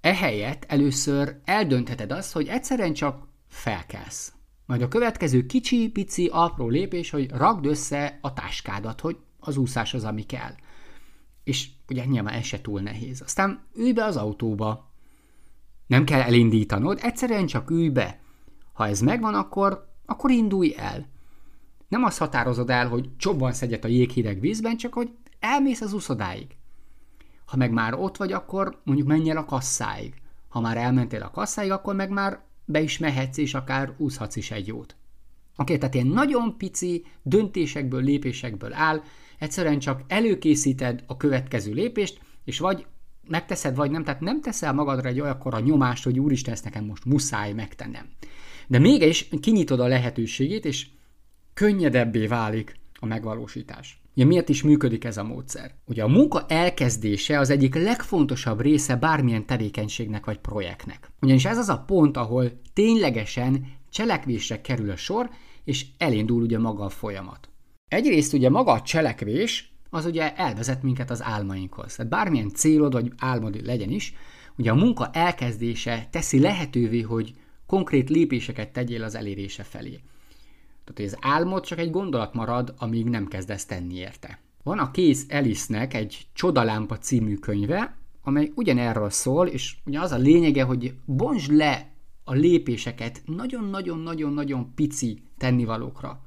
Ehelyett 0.00 0.64
először 0.68 1.40
eldöntheted 1.44 2.12
azt, 2.12 2.32
hogy 2.32 2.46
egyszerűen 2.46 2.92
csak 2.92 3.28
felkelsz. 3.48 4.32
Majd 4.70 4.82
a 4.82 4.88
következő 4.88 5.46
kicsi, 5.46 5.88
pici, 5.88 6.28
apró 6.32 6.68
lépés, 6.68 7.10
hogy 7.10 7.30
ragd 7.30 7.66
össze 7.66 8.18
a 8.20 8.32
táskádat, 8.32 9.00
hogy 9.00 9.16
az 9.40 9.56
úszás 9.56 9.94
az, 9.94 10.04
ami 10.04 10.22
kell. 10.22 10.54
És 11.44 11.68
ugye 11.88 12.04
nyilván 12.04 12.34
ez 12.34 12.44
se 12.44 12.60
túl 12.60 12.80
nehéz. 12.80 13.20
Aztán 13.20 13.62
ülj 13.74 13.92
be 13.92 14.04
az 14.04 14.16
autóba. 14.16 14.90
Nem 15.86 16.04
kell 16.04 16.20
elindítanod, 16.20 16.98
egyszerűen 17.02 17.46
csak 17.46 17.70
ülj 17.70 17.88
be. 17.88 18.20
Ha 18.72 18.86
ez 18.86 19.00
megvan, 19.00 19.34
akkor, 19.34 19.88
akkor 20.06 20.30
indulj 20.30 20.74
el. 20.76 21.06
Nem 21.88 22.04
azt 22.04 22.18
határozod 22.18 22.70
el, 22.70 22.88
hogy 22.88 23.16
csobban 23.16 23.52
egyet 23.60 23.84
a 23.84 23.88
jéghideg 23.88 24.40
vízben, 24.40 24.76
csak 24.76 24.92
hogy 24.92 25.10
elmész 25.40 25.80
az 25.80 25.92
úszodáig. 25.92 26.56
Ha 27.44 27.56
meg 27.56 27.72
már 27.72 27.94
ott 27.94 28.16
vagy, 28.16 28.32
akkor 28.32 28.80
mondjuk 28.84 29.08
menj 29.08 29.30
el 29.30 29.36
a 29.36 29.44
kasszáig. 29.44 30.14
Ha 30.48 30.60
már 30.60 30.76
elmentél 30.76 31.22
a 31.22 31.30
kasszáig, 31.30 31.70
akkor 31.70 31.94
meg 31.94 32.10
már 32.10 32.48
be 32.70 32.80
is 32.80 32.98
mehetsz, 32.98 33.36
és 33.36 33.54
akár 33.54 33.94
úszhatsz 33.96 34.36
is 34.36 34.50
egy 34.50 34.66
jót. 34.66 34.96
Oké, 35.56 35.62
okay, 35.62 35.78
tehát 35.78 35.94
ilyen 35.94 36.06
nagyon 36.06 36.56
pici 36.56 37.04
döntésekből, 37.22 38.02
lépésekből 38.02 38.72
áll, 38.72 39.02
egyszerűen 39.38 39.78
csak 39.78 40.02
előkészíted 40.08 41.04
a 41.06 41.16
következő 41.16 41.72
lépést, 41.72 42.20
és 42.44 42.58
vagy 42.58 42.86
megteszed, 43.28 43.74
vagy 43.74 43.90
nem, 43.90 44.04
tehát 44.04 44.20
nem 44.20 44.40
teszel 44.40 44.72
magadra 44.72 45.08
egy 45.08 45.18
a 45.18 45.60
nyomást, 45.60 46.04
hogy 46.04 46.18
úristen, 46.18 46.52
ezt 46.52 46.64
nekem 46.64 46.84
most 46.84 47.04
muszáj 47.04 47.52
megtennem. 47.52 48.06
De 48.66 48.78
mégis 48.78 49.28
kinyitod 49.40 49.80
a 49.80 49.86
lehetőségét, 49.86 50.64
és 50.64 50.86
könnyedebbé 51.54 52.26
válik 52.26 52.76
a 52.98 53.06
megvalósítás. 53.06 53.99
Ugye 54.14 54.24
miért 54.24 54.48
is 54.48 54.62
működik 54.62 55.04
ez 55.04 55.16
a 55.16 55.24
módszer? 55.24 55.74
Ugye 55.84 56.02
a 56.02 56.08
munka 56.08 56.44
elkezdése 56.48 57.38
az 57.38 57.50
egyik 57.50 57.74
legfontosabb 57.74 58.60
része 58.60 58.96
bármilyen 58.96 59.46
tevékenységnek 59.46 60.24
vagy 60.24 60.38
projektnek. 60.38 61.10
Ugyanis 61.20 61.44
ez 61.44 61.58
az 61.58 61.68
a 61.68 61.84
pont, 61.86 62.16
ahol 62.16 62.60
ténylegesen 62.72 63.66
cselekvésre 63.90 64.60
kerül 64.60 64.90
a 64.90 64.96
sor, 64.96 65.30
és 65.64 65.86
elindul 65.98 66.42
ugye 66.42 66.58
maga 66.58 66.84
a 66.84 66.88
folyamat. 66.88 67.48
Egyrészt 67.88 68.32
ugye 68.32 68.50
maga 68.50 68.72
a 68.72 68.82
cselekvés, 68.82 69.72
az 69.90 70.04
ugye 70.04 70.34
elvezet 70.34 70.82
minket 70.82 71.10
az 71.10 71.22
álmainkhoz. 71.22 71.94
Tehát 71.94 72.10
bármilyen 72.10 72.48
célod 72.48 72.92
vagy 72.92 73.12
álmod 73.18 73.66
legyen 73.66 73.90
is, 73.90 74.14
ugye 74.56 74.70
a 74.70 74.74
munka 74.74 75.10
elkezdése 75.12 76.08
teszi 76.10 76.40
lehetővé, 76.40 77.00
hogy 77.00 77.34
konkrét 77.66 78.10
lépéseket 78.10 78.72
tegyél 78.72 79.02
az 79.02 79.14
elérése 79.14 79.62
felé. 79.62 80.00
Tehát 80.94 81.12
az 81.12 81.18
álmod 81.20 81.64
csak 81.64 81.78
egy 81.78 81.90
gondolat 81.90 82.34
marad, 82.34 82.74
amíg 82.78 83.08
nem 83.08 83.26
kezdesz 83.26 83.64
tenni 83.64 83.94
érte. 83.94 84.38
Van 84.62 84.78
a 84.78 84.90
Kész 84.90 85.24
Ellisnek 85.28 85.94
egy 85.94 86.26
Csodalámpa 86.32 86.98
című 86.98 87.34
könyve, 87.36 87.96
amely 88.22 88.52
ugyanerről 88.54 89.10
szól, 89.10 89.46
és 89.46 89.76
ugye 89.84 90.00
az 90.00 90.12
a 90.12 90.16
lényege, 90.16 90.62
hogy 90.62 90.94
bontsd 91.04 91.52
le 91.52 91.90
a 92.24 92.32
lépéseket 92.32 93.22
nagyon-nagyon-nagyon-nagyon 93.24 94.74
pici 94.74 95.22
tennivalókra. 95.38 96.20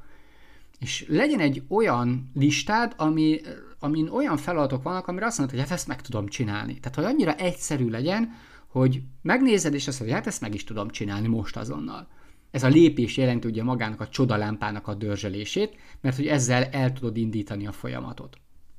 És 0.79 1.05
legyen 1.07 1.39
egy 1.39 1.63
olyan 1.67 2.31
listád, 2.33 2.93
ami, 2.97 3.39
amin 3.79 4.07
olyan 4.07 4.37
feladatok 4.37 4.83
vannak, 4.83 5.07
amire 5.07 5.25
azt 5.25 5.37
mondod, 5.37 5.55
hogy 5.55 5.65
hát 5.65 5.77
ezt 5.77 5.87
meg 5.87 6.01
tudom 6.01 6.27
csinálni. 6.27 6.79
Tehát, 6.79 6.95
hogy 6.95 7.03
annyira 7.03 7.35
egyszerű 7.35 7.89
legyen, 7.89 8.31
hogy 8.67 9.01
megnézed, 9.21 9.73
és 9.73 9.87
azt 9.87 9.99
mondod, 9.99 10.15
hogy 10.15 10.25
hát 10.25 10.33
ezt 10.33 10.41
meg 10.41 10.53
is 10.53 10.63
tudom 10.63 10.89
csinálni 10.89 11.27
most 11.27 11.57
azonnal. 11.57 12.07
Ez 12.53 12.63
a 12.63 12.67
lépés 12.67 13.17
jelenti 13.17 13.47
ugye 13.47 13.63
magának 13.63 14.01
a 14.01 14.07
csodalámpának 14.07 14.87
a 14.87 14.93
dörzselését, 14.93 15.75
mert 16.01 16.15
hogy 16.15 16.27
ezzel 16.27 16.63
el 16.63 16.93
tudod 16.93 17.17
indítani 17.17 17.67
a 17.67 17.71
folyamatot. 17.71 18.37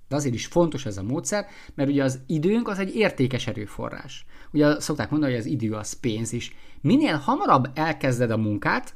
De 0.08 0.16
azért 0.16 0.34
is 0.34 0.46
fontos 0.46 0.86
ez 0.86 0.96
a 0.96 1.02
módszer, 1.02 1.46
mert 1.74 1.88
ugye 1.88 2.02
az 2.02 2.20
időnk 2.26 2.68
az 2.68 2.78
egy 2.78 2.94
értékes 2.94 3.46
erőforrás. 3.46 4.26
Ugye 4.52 4.80
szokták 4.80 5.10
mondani, 5.10 5.32
hogy 5.32 5.40
az 5.40 5.46
idő 5.46 5.72
az 5.72 5.92
pénz 5.92 6.32
is. 6.32 6.54
Minél 6.80 7.16
hamarabb 7.16 7.70
elkezded 7.74 8.30
a 8.30 8.36
munkát, 8.36 8.94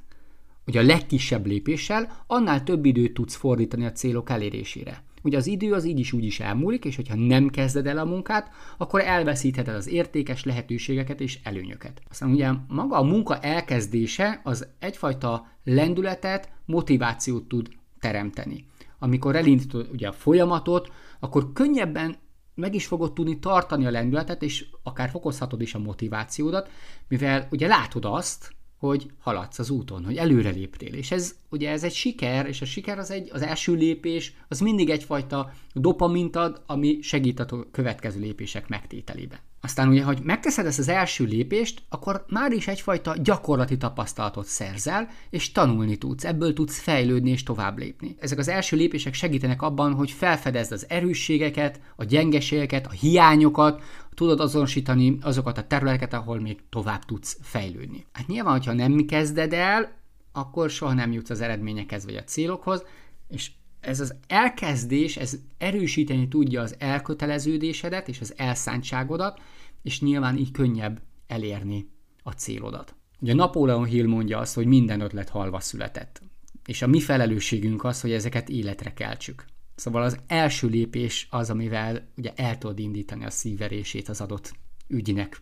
ugye 0.66 0.80
a 0.80 0.86
legkisebb 0.86 1.46
lépéssel, 1.46 2.24
annál 2.26 2.62
több 2.62 2.84
időt 2.84 3.14
tudsz 3.14 3.34
fordítani 3.34 3.84
a 3.84 3.92
célok 3.92 4.30
elérésére. 4.30 5.02
Ugye 5.22 5.36
az 5.36 5.46
idő 5.46 5.72
az 5.72 5.84
így 5.84 5.98
is 5.98 6.12
úgy 6.12 6.24
is 6.24 6.40
elmúlik, 6.40 6.84
és 6.84 6.96
hogyha 6.96 7.14
nem 7.14 7.48
kezded 7.48 7.86
el 7.86 7.98
a 7.98 8.04
munkát, 8.04 8.50
akkor 8.76 9.00
elveszítheted 9.00 9.74
az 9.74 9.88
értékes 9.88 10.44
lehetőségeket 10.44 11.20
és 11.20 11.38
előnyöket. 11.42 12.00
Aztán 12.10 12.30
ugye 12.30 12.50
maga 12.68 12.96
a 12.96 13.02
munka 13.02 13.38
elkezdése 13.38 14.40
az 14.44 14.66
egyfajta 14.78 15.46
lendületet, 15.64 16.50
motivációt 16.64 17.48
tud 17.48 17.68
teremteni. 18.00 18.66
Amikor 18.98 19.36
elindítod 19.36 19.88
ugye 19.92 20.08
a 20.08 20.12
folyamatot, 20.12 20.92
akkor 21.20 21.52
könnyebben 21.52 22.16
meg 22.54 22.74
is 22.74 22.86
fogod 22.86 23.12
tudni 23.12 23.38
tartani 23.38 23.86
a 23.86 23.90
lendületet, 23.90 24.42
és 24.42 24.66
akár 24.82 25.10
fokozhatod 25.10 25.60
is 25.60 25.74
a 25.74 25.78
motivációdat, 25.78 26.70
mivel 27.08 27.48
ugye 27.50 27.66
látod 27.66 28.04
azt, 28.04 28.56
hogy 28.78 29.10
haladsz 29.18 29.58
az 29.58 29.70
úton, 29.70 30.04
hogy 30.04 30.16
előre 30.16 30.50
léptél. 30.50 30.94
És 30.94 31.10
ez 31.10 31.34
ugye 31.50 31.70
ez 31.70 31.84
egy 31.84 31.94
siker, 31.94 32.46
és 32.46 32.60
a 32.60 32.64
siker 32.64 32.98
az 32.98 33.10
egy, 33.10 33.30
az 33.32 33.42
első 33.42 33.74
lépés, 33.74 34.32
az 34.48 34.60
mindig 34.60 34.90
egyfajta 34.90 35.52
dopamint 35.72 36.36
ad, 36.36 36.62
ami 36.66 36.98
segít 37.02 37.40
a 37.40 37.66
következő 37.70 38.20
lépések 38.20 38.68
megtételében. 38.68 39.38
Aztán 39.68 39.88
ugye, 39.88 40.02
hogy 40.02 40.20
megteszed 40.22 40.66
ezt 40.66 40.78
az 40.78 40.88
első 40.88 41.24
lépést, 41.24 41.82
akkor 41.88 42.24
már 42.28 42.52
is 42.52 42.68
egyfajta 42.68 43.14
gyakorlati 43.22 43.76
tapasztalatot 43.76 44.46
szerzel, 44.46 45.08
és 45.30 45.52
tanulni 45.52 45.96
tudsz, 45.96 46.24
ebből 46.24 46.52
tudsz 46.52 46.78
fejlődni 46.78 47.30
és 47.30 47.42
tovább 47.42 47.78
lépni. 47.78 48.16
Ezek 48.20 48.38
az 48.38 48.48
első 48.48 48.76
lépések 48.76 49.14
segítenek 49.14 49.62
abban, 49.62 49.94
hogy 49.94 50.10
felfedezd 50.10 50.72
az 50.72 50.86
erősségeket, 50.88 51.80
a 51.96 52.04
gyengeségeket, 52.04 52.86
a 52.86 52.90
hiányokat, 52.90 53.82
tudod 54.14 54.40
azonosítani 54.40 55.18
azokat 55.20 55.58
a 55.58 55.66
területeket, 55.66 56.12
ahol 56.12 56.40
még 56.40 56.58
tovább 56.70 57.04
tudsz 57.04 57.38
fejlődni. 57.42 58.06
Hát 58.12 58.26
nyilván, 58.26 58.52
hogyha 58.52 58.72
nem 58.72 59.06
kezded 59.06 59.52
el, 59.52 59.92
akkor 60.32 60.70
soha 60.70 60.92
nem 60.92 61.12
jutsz 61.12 61.30
az 61.30 61.40
eredményekhez 61.40 62.04
vagy 62.04 62.16
a 62.16 62.24
célokhoz, 62.24 62.84
és 63.28 63.50
ez 63.80 64.00
az 64.00 64.14
elkezdés, 64.26 65.16
ez 65.16 65.38
erősíteni 65.58 66.28
tudja 66.28 66.62
az 66.62 66.74
elköteleződésedet 66.78 68.08
és 68.08 68.20
az 68.20 68.34
elszántságodat, 68.36 69.40
és 69.88 70.00
nyilván 70.00 70.36
így 70.36 70.50
könnyebb 70.50 71.02
elérni 71.26 71.90
a 72.22 72.30
célodat. 72.30 72.94
Ugye 73.20 73.34
Napóleon 73.34 73.84
Hill 73.84 74.06
mondja 74.06 74.38
azt, 74.38 74.54
hogy 74.54 74.66
minden 74.66 75.00
ötlet 75.00 75.28
halva 75.28 75.60
született. 75.60 76.22
És 76.66 76.82
a 76.82 76.86
mi 76.86 77.00
felelősségünk 77.00 77.84
az, 77.84 78.00
hogy 78.00 78.12
ezeket 78.12 78.48
életre 78.48 78.92
keltsük. 78.92 79.44
Szóval 79.74 80.02
az 80.02 80.18
első 80.26 80.68
lépés 80.68 81.26
az, 81.30 81.50
amivel 81.50 82.08
ugye 82.16 82.32
el 82.36 82.58
tudod 82.58 82.78
indítani 82.78 83.24
a 83.24 83.30
szívverését 83.30 84.08
az 84.08 84.20
adott 84.20 84.52
ügynek. 84.88 85.40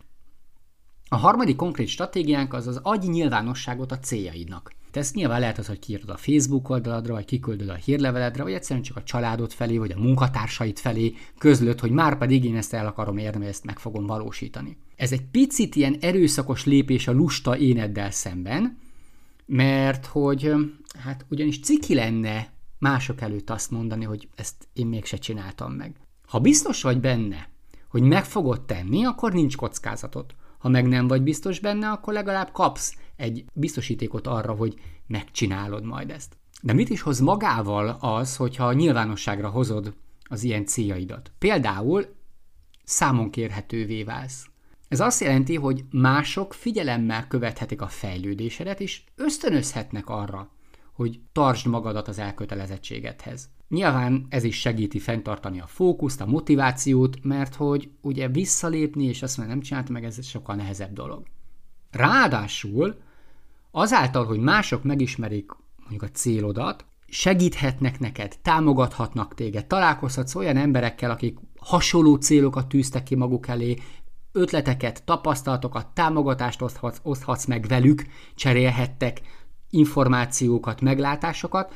A 1.07 1.15
harmadik 1.15 1.55
konkrét 1.55 1.87
stratégiánk 1.87 2.53
az 2.53 2.67
az 2.67 2.79
adj 2.83 3.07
nyilvánosságot 3.07 3.91
a 3.91 3.99
céljaidnak. 3.99 4.73
Te 4.97 5.05
nyilván 5.13 5.39
lehet 5.39 5.57
az, 5.57 5.67
hogy 5.67 5.79
kiírod 5.79 6.09
a 6.09 6.17
Facebook 6.17 6.69
oldaladra, 6.69 7.13
vagy 7.13 7.25
kiküldöd 7.25 7.69
a 7.69 7.73
hírleveledre, 7.73 8.43
vagy 8.43 8.53
egyszerűen 8.53 8.85
csak 8.85 8.97
a 8.97 9.03
családod 9.03 9.51
felé, 9.51 9.77
vagy 9.77 9.91
a 9.91 9.99
munkatársait 9.99 10.79
felé 10.79 11.13
közlöd, 11.37 11.79
hogy 11.79 11.91
már 11.91 12.17
pedig 12.17 12.43
én 12.43 12.55
ezt 12.55 12.73
el 12.73 12.87
akarom 12.87 13.17
érni, 13.17 13.45
ezt 13.45 13.63
meg 13.63 13.79
fogom 13.79 14.05
valósítani. 14.05 14.77
Ez 14.95 15.11
egy 15.11 15.21
picit 15.21 15.75
ilyen 15.75 15.97
erőszakos 15.99 16.65
lépés 16.65 17.07
a 17.07 17.11
lusta 17.11 17.57
éneddel 17.57 18.11
szemben, 18.11 18.77
mert 19.45 20.05
hogy 20.05 20.51
hát 20.99 21.25
ugyanis 21.29 21.59
ciki 21.59 21.93
lenne 21.93 22.53
mások 22.79 23.21
előtt 23.21 23.49
azt 23.49 23.71
mondani, 23.71 24.05
hogy 24.05 24.27
ezt 24.35 24.67
én 24.73 24.87
mégse 24.87 25.17
csináltam 25.17 25.73
meg. 25.73 25.95
Ha 26.27 26.39
biztos 26.39 26.81
vagy 26.81 26.99
benne, 26.99 27.49
hogy 27.89 28.01
meg 28.01 28.25
fogod 28.25 28.61
tenni, 28.61 29.05
akkor 29.05 29.33
nincs 29.33 29.55
kockázatod. 29.55 30.25
Ha 30.57 30.69
meg 30.69 30.87
nem 30.87 31.07
vagy 31.07 31.21
biztos 31.21 31.59
benne, 31.59 31.89
akkor 31.89 32.13
legalább 32.13 32.51
kapsz 32.51 32.95
egy 33.17 33.45
biztosítékot 33.53 34.27
arra, 34.27 34.53
hogy 34.53 34.79
megcsinálod 35.07 35.83
majd 35.83 36.11
ezt. 36.11 36.37
De 36.61 36.73
mit 36.73 36.89
is 36.89 37.01
hoz 37.01 37.19
magával 37.19 37.97
az, 37.99 38.35
hogyha 38.35 38.73
nyilvánosságra 38.73 39.49
hozod 39.49 39.93
az 40.23 40.43
ilyen 40.43 40.65
céljaidat? 40.65 41.31
Például 41.37 42.05
számon 42.83 43.29
kérhetővé 43.29 44.03
válsz. 44.03 44.47
Ez 44.87 44.99
azt 44.99 45.21
jelenti, 45.21 45.55
hogy 45.55 45.83
mások 45.91 46.53
figyelemmel 46.53 47.27
követhetik 47.27 47.81
a 47.81 47.87
fejlődésedet, 47.87 48.79
és 48.79 49.01
ösztönözhetnek 49.15 50.09
arra, 50.09 50.51
hogy 50.93 51.19
tartsd 51.31 51.67
magadat 51.67 52.07
az 52.07 52.19
elkötelezettségedhez. 52.19 53.49
Nyilván 53.69 54.25
ez 54.29 54.43
is 54.43 54.59
segíti 54.59 54.99
fenntartani 54.99 55.59
a 55.59 55.67
fókuszt, 55.67 56.21
a 56.21 56.25
motivációt, 56.25 57.23
mert 57.23 57.55
hogy 57.55 57.89
ugye 58.01 58.27
visszalépni 58.27 59.03
és 59.03 59.23
azt 59.23 59.37
mondani, 59.37 59.57
nem 59.57 59.67
csináltam 59.67 59.93
meg, 59.93 60.03
ez 60.03 60.25
sokkal 60.25 60.55
nehezebb 60.55 60.93
dolog. 60.93 61.25
Ráadásul 61.91 62.95
azáltal, 63.77 64.25
hogy 64.25 64.39
mások 64.39 64.83
megismerik 64.83 65.51
mondjuk 65.79 66.01
a 66.03 66.11
célodat, 66.11 66.85
segíthetnek 67.07 67.99
neked, 67.99 68.37
támogathatnak 68.41 69.33
téged, 69.33 69.65
találkozhatsz 69.65 70.35
olyan 70.35 70.57
emberekkel, 70.57 71.11
akik 71.11 71.37
hasonló 71.59 72.15
célokat 72.15 72.67
tűztek 72.67 73.03
ki 73.03 73.15
maguk 73.15 73.47
elé, 73.47 73.77
ötleteket, 74.31 75.03
tapasztalatokat, 75.03 75.87
támogatást 75.87 76.61
oszthatsz, 76.61 76.99
oszthatsz 77.03 77.45
meg 77.45 77.65
velük, 77.67 78.05
cserélhettek 78.35 79.21
információkat, 79.69 80.81
meglátásokat, 80.81 81.73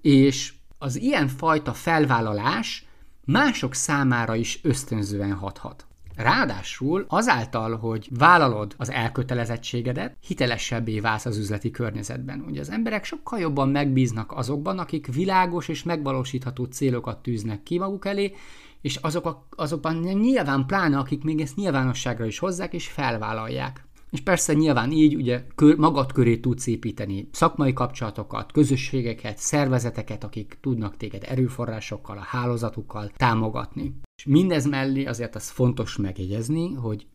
és 0.00 0.54
az 0.78 1.00
ilyen 1.00 1.28
fajta 1.28 1.72
felvállalás 1.72 2.86
mások 3.24 3.74
számára 3.74 4.34
is 4.34 4.60
ösztönzően 4.62 5.32
hathat. 5.32 5.86
Ráadásul 6.16 7.04
azáltal, 7.08 7.76
hogy 7.76 8.08
vállalod 8.10 8.74
az 8.76 8.90
elkötelezettségedet, 8.90 10.16
hitelesebbé 10.26 11.00
válsz 11.00 11.26
az 11.26 11.38
üzleti 11.38 11.70
környezetben. 11.70 12.44
Ugye 12.48 12.60
az 12.60 12.70
emberek 12.70 13.04
sokkal 13.04 13.38
jobban 13.38 13.68
megbíznak 13.68 14.32
azokban, 14.32 14.78
akik 14.78 15.14
világos 15.14 15.68
és 15.68 15.82
megvalósítható 15.82 16.64
célokat 16.64 17.22
tűznek 17.22 17.62
ki 17.62 17.78
maguk 17.78 18.06
elé, 18.06 18.32
és 18.80 18.96
azok 18.96 19.26
a, 19.26 19.46
azokban 19.56 19.96
nyilván 19.96 20.66
pláne, 20.66 20.98
akik 20.98 21.24
még 21.24 21.40
ezt 21.40 21.56
nyilvánosságra 21.56 22.24
is 22.26 22.38
hozzák 22.38 22.72
és 22.72 22.88
felvállalják. 22.88 23.84
És 24.14 24.20
persze 24.20 24.52
nyilván 24.52 24.90
így 24.90 25.14
ugye 25.14 25.44
kör, 25.54 25.76
magad 25.76 26.12
köré 26.12 26.38
tudsz 26.38 26.66
építeni 26.66 27.28
szakmai 27.32 27.72
kapcsolatokat, 27.72 28.52
közösségeket, 28.52 29.38
szervezeteket, 29.38 30.24
akik 30.24 30.58
tudnak 30.60 30.96
téged 30.96 31.24
erőforrásokkal, 31.26 32.18
a 32.18 32.20
hálózatukkal 32.20 33.10
támogatni. 33.16 34.00
És 34.16 34.24
mindez 34.24 34.66
mellé 34.66 35.04
azért 35.04 35.34
az 35.34 35.50
fontos 35.50 35.96
megjegyezni, 35.96 36.72
hogy 36.72 37.06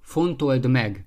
fontold 0.00 0.70
meg, 0.70 1.04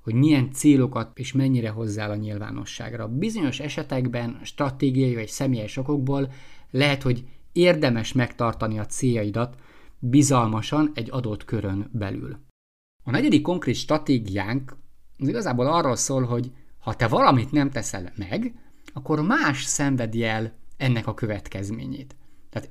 hogy 0.00 0.14
milyen 0.14 0.52
célokat 0.52 1.18
és 1.18 1.32
mennyire 1.32 1.70
hozzál 1.70 2.10
a 2.10 2.16
nyilvánosságra. 2.16 3.08
Bizonyos 3.08 3.60
esetekben 3.60 4.40
stratégiai 4.42 5.14
vagy 5.14 5.28
személyes 5.28 5.76
okokból 5.76 6.32
lehet, 6.70 7.02
hogy 7.02 7.24
érdemes 7.52 8.12
megtartani 8.12 8.78
a 8.78 8.86
céljaidat 8.86 9.56
bizalmasan 9.98 10.90
egy 10.94 11.08
adott 11.10 11.44
körön 11.44 11.90
belül. 11.92 12.36
A 13.04 13.10
negyedik 13.10 13.42
konkrét 13.42 13.74
stratégiánk 13.74 14.82
az 15.18 15.28
igazából 15.28 15.66
arról 15.66 15.96
szól, 15.96 16.24
hogy 16.24 16.52
ha 16.78 16.94
te 16.94 17.08
valamit 17.08 17.52
nem 17.52 17.70
teszel 17.70 18.12
meg, 18.16 18.54
akkor 18.92 19.22
más 19.22 19.64
szenvedi 19.64 20.24
el 20.24 20.52
ennek 20.76 21.06
a 21.06 21.14
következményét. 21.14 22.16
Tehát 22.50 22.70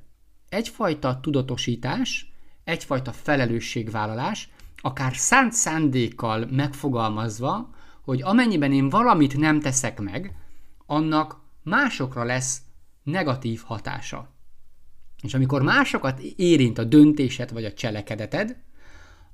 egyfajta 0.50 1.20
tudatosítás, 1.20 2.34
egyfajta 2.64 3.12
felelősségvállalás, 3.12 4.50
akár 4.82 5.16
szánt 5.16 5.54
szándékkal 5.54 6.48
megfogalmazva, 6.52 7.70
hogy 8.02 8.22
amennyiben 8.22 8.74
én 8.74 8.90
valamit 8.90 9.38
nem 9.38 9.60
teszek 9.60 10.00
meg, 10.00 10.36
annak 10.86 11.42
másokra 11.64 12.24
lesz 12.24 12.62
negatív 13.04 13.62
hatása. 13.66 14.32
És 15.22 15.34
amikor 15.34 15.62
másokat 15.62 16.20
érint 16.20 16.78
a 16.78 16.84
döntésed 16.84 17.52
vagy 17.54 17.66
a 17.66 17.74
cselekedeted, 17.74 18.58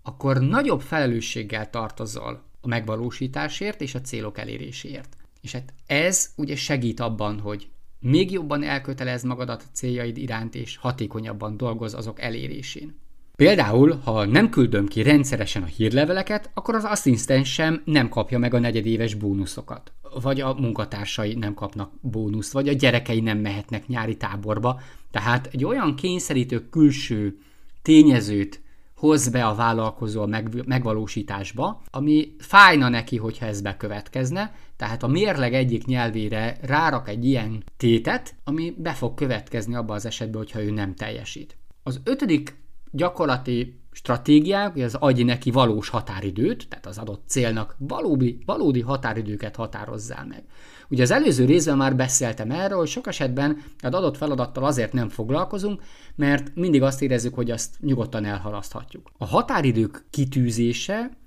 akkor 0.01 0.37
nagyobb 0.39 0.81
felelősséggel 0.81 1.69
tartozol 1.69 2.48
a 2.61 2.67
megvalósításért 2.67 3.81
és 3.81 3.95
a 3.95 4.01
célok 4.01 4.37
eléréséért. 4.37 5.17
És 5.41 5.51
hát 5.51 5.73
ez 5.85 6.29
ugye 6.35 6.55
segít 6.55 6.99
abban, 6.99 7.39
hogy 7.39 7.67
még 7.99 8.31
jobban 8.31 8.63
elkötelez 8.63 9.23
magadat 9.23 9.61
a 9.61 9.71
céljaid 9.73 10.17
iránt, 10.17 10.55
és 10.55 10.77
hatékonyabban 10.77 11.57
dolgoz 11.57 11.93
azok 11.93 12.21
elérésén. 12.21 12.95
Például, 13.35 13.99
ha 14.03 14.25
nem 14.25 14.49
küldöm 14.49 14.87
ki 14.87 15.01
rendszeresen 15.01 15.63
a 15.63 15.65
hírleveleket, 15.65 16.49
akkor 16.53 16.75
az 16.75 16.83
asszisztens 16.83 17.53
sem 17.53 17.81
nem 17.85 18.09
kapja 18.09 18.37
meg 18.37 18.53
a 18.53 18.59
negyedéves 18.59 19.13
bónuszokat. 19.13 19.91
Vagy 20.21 20.41
a 20.41 20.53
munkatársai 20.53 21.33
nem 21.33 21.53
kapnak 21.53 21.91
bónuszt, 22.01 22.51
vagy 22.51 22.67
a 22.67 22.73
gyerekei 22.73 23.19
nem 23.19 23.37
mehetnek 23.37 23.87
nyári 23.87 24.17
táborba. 24.17 24.81
Tehát 25.11 25.49
egy 25.51 25.65
olyan 25.65 25.95
kényszerítő 25.95 26.69
külső 26.69 27.37
tényezőt 27.81 28.61
hoz 28.99 29.29
be 29.29 29.45
a 29.45 29.55
vállalkozó 29.55 30.21
a 30.21 30.25
meg, 30.25 30.63
megvalósításba, 30.65 31.81
ami 31.89 32.35
fájna 32.39 32.89
neki, 32.89 33.17
hogyha 33.17 33.45
ez 33.45 33.61
bekövetkezne, 33.61 34.55
tehát 34.75 35.03
a 35.03 35.07
mérleg 35.07 35.53
egyik 35.53 35.85
nyelvére 35.85 36.57
rárak 36.61 37.09
egy 37.09 37.25
ilyen 37.25 37.63
tétet, 37.77 38.35
ami 38.43 38.73
be 38.77 38.93
fog 38.93 39.13
következni 39.13 39.75
abban 39.75 39.95
az 39.95 40.05
esetben, 40.05 40.41
hogyha 40.41 40.63
ő 40.63 40.71
nem 40.71 40.95
teljesít. 40.95 41.57
Az 41.83 42.01
ötödik 42.03 42.55
gyakorlati 42.91 43.79
stratégiák, 43.99 44.71
hogy 44.71 44.81
az 44.81 44.95
adj 44.95 45.23
neki 45.23 45.51
valós 45.51 45.89
határidőt, 45.89 46.67
tehát 46.69 46.85
az 46.85 46.97
adott 46.97 47.23
célnak 47.27 47.75
valódi, 47.77 48.37
valódi 48.45 48.81
határidőket 48.81 49.55
határozzál 49.55 50.25
meg. 50.25 50.43
Ugye 50.89 51.03
az 51.03 51.11
előző 51.11 51.45
részben 51.45 51.77
már 51.77 51.95
beszéltem 51.95 52.51
erről, 52.51 52.77
hogy 52.77 52.87
sok 52.87 53.07
esetben 53.07 53.63
az 53.81 53.93
adott 53.93 54.17
feladattal 54.17 54.63
azért 54.63 54.93
nem 54.93 55.09
foglalkozunk, 55.09 55.81
mert 56.15 56.55
mindig 56.55 56.81
azt 56.81 57.01
érezzük, 57.01 57.33
hogy 57.33 57.51
azt 57.51 57.75
nyugodtan 57.79 58.25
elhalaszthatjuk. 58.25 59.11
A 59.17 59.25
határidők 59.25 60.05
kitűzése, 60.09 61.17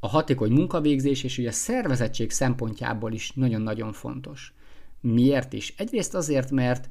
a 0.00 0.08
hatékony 0.08 0.52
munkavégzés 0.52 1.22
és 1.22 1.38
ugye 1.38 1.48
a 1.48 1.52
szervezettség 1.52 2.30
szempontjából 2.30 3.12
is 3.12 3.32
nagyon-nagyon 3.32 3.92
fontos. 3.92 4.54
Miért 5.00 5.52
is? 5.52 5.74
Egyrészt 5.76 6.14
azért, 6.14 6.50
mert 6.50 6.88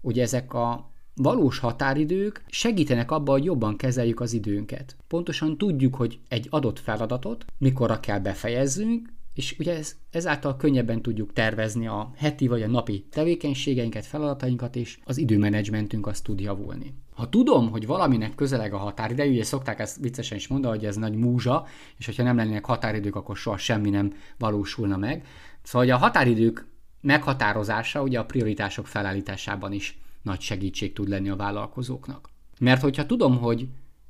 ugye 0.00 0.22
ezek 0.22 0.54
a 0.54 0.90
valós 1.16 1.58
határidők 1.58 2.44
segítenek 2.48 3.10
abban, 3.10 3.34
hogy 3.34 3.44
jobban 3.44 3.76
kezeljük 3.76 4.20
az 4.20 4.32
időnket. 4.32 4.96
Pontosan 5.08 5.58
tudjuk, 5.58 5.94
hogy 5.94 6.18
egy 6.28 6.46
adott 6.50 6.78
feladatot 6.78 7.44
mikorra 7.58 8.00
kell 8.00 8.18
befejezzünk, 8.18 9.14
és 9.34 9.56
ugye 9.58 9.76
ez, 9.76 9.96
ezáltal 10.10 10.56
könnyebben 10.56 11.02
tudjuk 11.02 11.32
tervezni 11.32 11.86
a 11.86 12.10
heti 12.16 12.46
vagy 12.46 12.62
a 12.62 12.66
napi 12.66 13.06
tevékenységeinket, 13.10 14.06
feladatainkat, 14.06 14.76
és 14.76 14.98
az 15.04 15.16
időmenedzsmentünk 15.16 16.06
azt 16.06 16.24
tud 16.24 16.40
javulni. 16.40 16.94
Ha 17.14 17.28
tudom, 17.28 17.70
hogy 17.70 17.86
valaminek 17.86 18.34
közeleg 18.34 18.72
a 18.72 18.78
határideje, 18.78 19.30
ugye 19.30 19.44
szokták 19.44 19.78
ezt 19.78 20.00
viccesen 20.00 20.36
is 20.36 20.48
mondani, 20.48 20.76
hogy 20.76 20.86
ez 20.86 20.96
nagy 20.96 21.14
múzsa, 21.14 21.66
és 21.98 22.06
hogyha 22.06 22.22
nem 22.22 22.36
lennének 22.36 22.64
határidők, 22.64 23.16
akkor 23.16 23.36
soha 23.36 23.56
semmi 23.56 23.90
nem 23.90 24.12
valósulna 24.38 24.96
meg. 24.96 25.26
Szóval 25.62 25.90
a 25.90 25.96
határidők 25.96 26.66
meghatározása 27.00 28.02
ugye 28.02 28.18
a 28.18 28.24
prioritások 28.24 28.86
felállításában 28.86 29.72
is 29.72 29.98
nagy 30.26 30.40
segítség 30.40 30.92
tud 30.92 31.08
lenni 31.08 31.28
a 31.28 31.36
vállalkozóknak. 31.36 32.28
Mert 32.58 32.82
hogyha 32.82 33.06
tudom, 33.06 33.38
hogy 33.38 33.68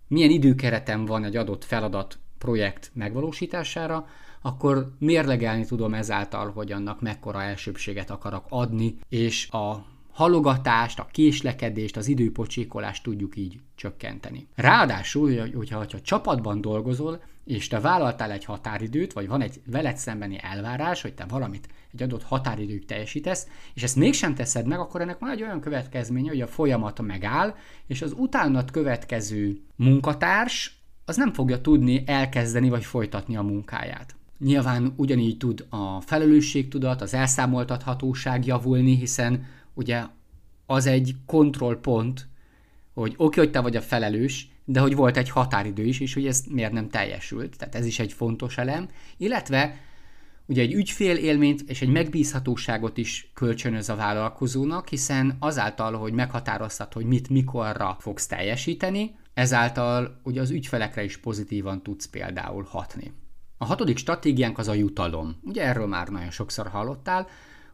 milyen 0.09 0.31
időkeretem 0.31 1.05
van 1.05 1.25
egy 1.25 1.37
adott 1.37 1.65
feladat, 1.65 2.19
projekt 2.39 2.91
megvalósítására, 2.95 4.07
akkor 4.43 4.95
mérlegelni 4.99 5.65
tudom 5.65 5.95
ezáltal, 5.95 6.51
hogy 6.51 6.73
annak 6.73 7.01
mekkora 7.01 7.43
elsőbséget 7.43 8.11
akarok 8.11 8.45
adni, 8.49 8.99
és 9.09 9.51
a 9.51 9.87
halogatást, 10.17 10.99
a 10.99 11.09
késlekedést, 11.11 11.97
az 11.97 12.09
időpocsékolást 12.09 13.03
tudjuk 13.03 13.37
így 13.37 13.59
csökkenteni. 13.75 14.47
Ráadásul, 14.55 15.51
hogyha, 15.55 15.79
hogyha 15.79 16.01
csapatban 16.01 16.61
dolgozol, 16.61 17.23
és 17.45 17.69
te 17.69 17.81
vállaltál 17.81 18.31
egy 18.31 18.45
határidőt, 18.45 19.13
vagy 19.13 19.29
van 19.29 19.41
egy 19.41 19.61
veled 19.67 19.97
szembeni 19.97 20.39
elvárás, 20.43 21.03
hogy 21.03 21.15
te 21.15 21.25
valamit 21.29 21.69
egy 21.93 22.03
adott 22.03 22.23
határidőig 22.23 22.85
teljesítesz, 22.85 23.47
és 23.75 23.83
ezt 23.83 23.97
mégsem 23.97 24.35
teszed 24.35 24.67
meg, 24.67 24.79
akkor 24.79 25.01
ennek 25.01 25.19
van 25.19 25.31
egy 25.31 25.43
olyan 25.43 25.61
következménye, 25.61 26.29
hogy 26.29 26.41
a 26.41 26.47
folyamat 26.47 27.03
megáll, 27.03 27.55
és 27.87 28.03
az 28.03 28.15
utánat 28.17 28.71
következő 28.71 29.61
munkatárs 29.75 30.81
az 31.05 31.17
nem 31.17 31.33
fogja 31.33 31.61
tudni 31.61 32.03
elkezdeni 32.07 32.69
vagy 32.69 32.85
folytatni 32.85 33.37
a 33.37 33.43
munkáját. 33.43 34.15
Nyilván 34.39 34.93
ugyanígy 34.97 35.37
tud 35.37 35.67
a 35.69 36.01
felelősségtudat, 36.01 37.01
az 37.01 37.15
elszámoltathatóság 37.15 38.47
javulni, 38.47 38.97
hiszen 38.97 39.47
ugye 39.77 40.05
az 40.67 40.87
egy 40.87 41.15
kontrollpont, 41.27 42.29
hogy 42.95 43.13
oké, 43.13 43.25
okay, 43.25 43.45
hogy 43.45 43.53
te 43.53 43.61
vagy 43.61 43.77
a 43.77 43.81
felelős, 43.81 44.49
de 44.65 44.81
hogy 44.81 44.95
volt 44.95 45.17
egy 45.17 45.31
határidő 45.31 45.85
is, 45.85 46.01
és 46.01 46.15
hogy 46.15 46.27
ez 46.27 46.45
miért 46.49 46.73
nem 46.73 46.89
teljesült. 46.89 47.57
Tehát 47.57 47.75
ez 47.75 47.87
is 47.87 47.99
egy 47.99 48.13
fontos 48.13 48.59
elem. 48.59 48.89
Illetve 49.17 49.81
ugye 50.47 50.63
egy 50.63 50.73
ügyfél 50.73 51.17
élményt 51.17 51.63
és 51.71 51.83
egy 51.83 51.89
megbízhatóságot 51.89 52.97
is 52.97 53.31
kölcsönöz 53.35 53.89
a 53.89 53.97
vállalkozónak, 53.97 54.89
hiszen 54.89 55.37
azáltal, 55.39 55.93
hogy 55.93 56.13
meghatároztat, 56.13 56.93
hogy 56.93 57.05
mit 57.05 57.29
mikorra 57.29 57.97
fogsz 58.01 58.27
teljesíteni, 58.27 59.15
ezáltal 59.35 60.21
ugye 60.23 60.41
az 60.41 60.51
ügyfelekre 60.51 61.05
is 61.05 61.17
pozitívan 61.17 61.83
tudsz 61.83 62.07
például 62.07 62.67
hatni. 62.69 63.13
A 63.59 63.65
hatodik 63.65 63.97
stratégiánk 63.97 64.59
az 64.59 64.69
a 64.69 64.75
jutalom. 64.75 65.37
Ugye 65.43 65.63
erről 65.63 65.87
már 65.87 66.09
nagyon 66.09 66.31
sokszor 66.31 66.67
hallottál, 66.67 67.27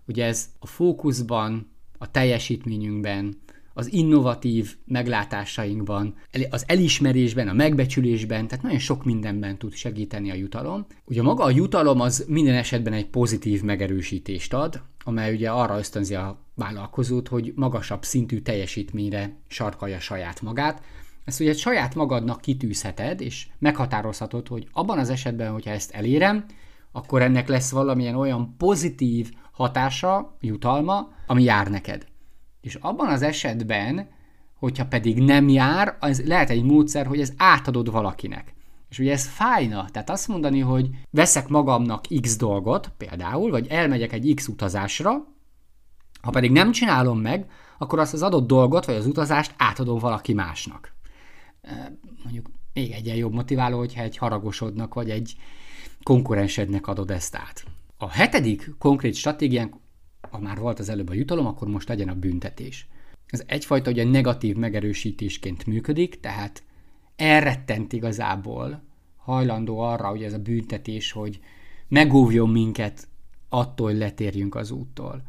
ugye 0.07 0.25
ez 0.25 0.49
a 0.59 0.67
fókuszban, 0.67 1.71
a 2.03 2.11
teljesítményünkben, 2.11 3.41
az 3.75 3.93
innovatív 3.93 4.77
meglátásainkban, 4.85 6.15
az 6.51 6.65
elismerésben, 6.67 7.49
a 7.49 7.53
megbecsülésben, 7.53 8.47
tehát 8.47 8.65
nagyon 8.65 8.79
sok 8.79 9.05
mindenben 9.05 9.59
tud 9.59 9.75
segíteni 9.75 10.31
a 10.31 10.35
jutalom. 10.35 10.87
Ugye 11.05 11.23
maga 11.23 11.45
a 11.45 11.51
jutalom 11.51 12.01
az 12.01 12.25
minden 12.29 12.55
esetben 12.55 12.93
egy 12.93 13.07
pozitív 13.07 13.63
megerősítést 13.63 14.55
ad, 14.55 14.83
amely 15.05 15.35
ugye 15.35 15.51
arra 15.51 15.79
ösztönzi 15.79 16.15
a 16.15 16.39
vállalkozót, 16.55 17.29
hogy 17.29 17.53
magasabb 17.57 18.05
szintű 18.05 18.41
teljesítményre 18.41 19.37
sarkalja 19.49 20.01
saját 20.01 20.41
magát. 20.41 20.83
Ezt 21.25 21.41
ugye 21.41 21.53
saját 21.53 21.95
magadnak 21.95 22.41
kitűzheted, 22.41 23.21
és 23.21 23.47
meghatározhatod, 23.59 24.49
hogy 24.49 24.69
abban 24.73 24.99
az 24.99 25.11
esetben, 25.11 25.53
hogyha 25.53 25.71
ezt 25.71 25.91
elérem, 25.91 26.45
akkor 26.93 27.23
ennek 27.23 27.49
lesz 27.49 27.71
valamilyen 27.71 28.15
olyan 28.15 28.55
pozitív 28.59 29.31
hatása, 29.53 30.37
jutalma, 30.41 31.13
ami 31.27 31.43
jár 31.43 31.69
neked. 31.69 32.07
És 32.61 32.75
abban 32.75 33.09
az 33.09 33.23
esetben, 33.23 34.09
hogyha 34.59 34.87
pedig 34.87 35.19
nem 35.19 35.49
jár, 35.49 35.97
az 36.01 36.27
lehet 36.27 36.51
egy 36.51 36.63
módszer, 36.63 37.07
hogy 37.07 37.21
ez 37.21 37.33
átadod 37.37 37.91
valakinek. 37.91 38.55
És 38.89 38.99
ugye 38.99 39.13
ez 39.13 39.27
fájna, 39.27 39.91
tehát 39.91 40.11
azt 40.11 40.29
mondani, 40.29 40.61
hogy 40.61 40.91
veszek 41.11 41.49
magamnak 41.49 42.05
x 42.21 42.37
dolgot, 42.37 42.93
például, 42.97 43.51
vagy 43.51 43.67
elmegyek 43.67 44.13
egy 44.13 44.33
x 44.35 44.49
utazásra, 44.49 45.11
ha 46.23 46.31
pedig 46.31 46.51
nem 46.51 46.73
csinálom 46.73 47.21
meg, 47.21 47.51
akkor 47.79 47.99
azt 47.99 48.13
az 48.13 48.23
adott 48.23 48.47
dolgot, 48.47 48.85
vagy 48.85 48.95
az 48.95 49.07
utazást 49.07 49.55
átadom 49.57 49.99
valaki 49.99 50.33
másnak. 50.33 50.93
Mondjuk 52.23 52.51
még 52.73 52.91
egyen 52.91 53.17
jobb 53.17 53.33
motiváló, 53.33 53.79
hogyha 53.79 54.03
egy 54.03 54.17
haragosodnak, 54.17 54.95
vagy 54.95 55.11
egy 55.11 55.37
konkurensednek 56.03 56.87
adod 56.87 57.11
ezt 57.11 57.37
át. 57.37 57.65
A 58.03 58.09
hetedik 58.09 58.75
konkrét 58.79 59.15
stratégiánk 59.15 59.75
ha 60.31 60.39
már 60.39 60.59
volt 60.59 60.79
az 60.79 60.89
előbb 60.89 61.09
a 61.09 61.15
jutalom, 61.15 61.47
akkor 61.47 61.69
most 61.69 61.89
legyen 61.89 62.09
a 62.09 62.15
büntetés. 62.15 62.89
Ez 63.27 63.43
egyfajta 63.47 63.91
ugye 63.91 64.05
negatív 64.05 64.57
megerősítésként 64.57 65.67
működik, 65.67 66.21
tehát 66.21 66.63
elrettent 67.17 67.93
igazából, 67.93 68.83
hajlandó 69.17 69.79
arra, 69.79 70.09
hogy 70.09 70.23
ez 70.23 70.33
a 70.33 70.39
büntetés, 70.39 71.13
hogy 71.13 71.41
megóvjon 71.89 72.49
minket 72.49 73.09
attól, 73.49 73.89
hogy 73.89 73.99
letérjünk 73.99 74.55
az 74.55 74.71
úttól. 74.71 75.23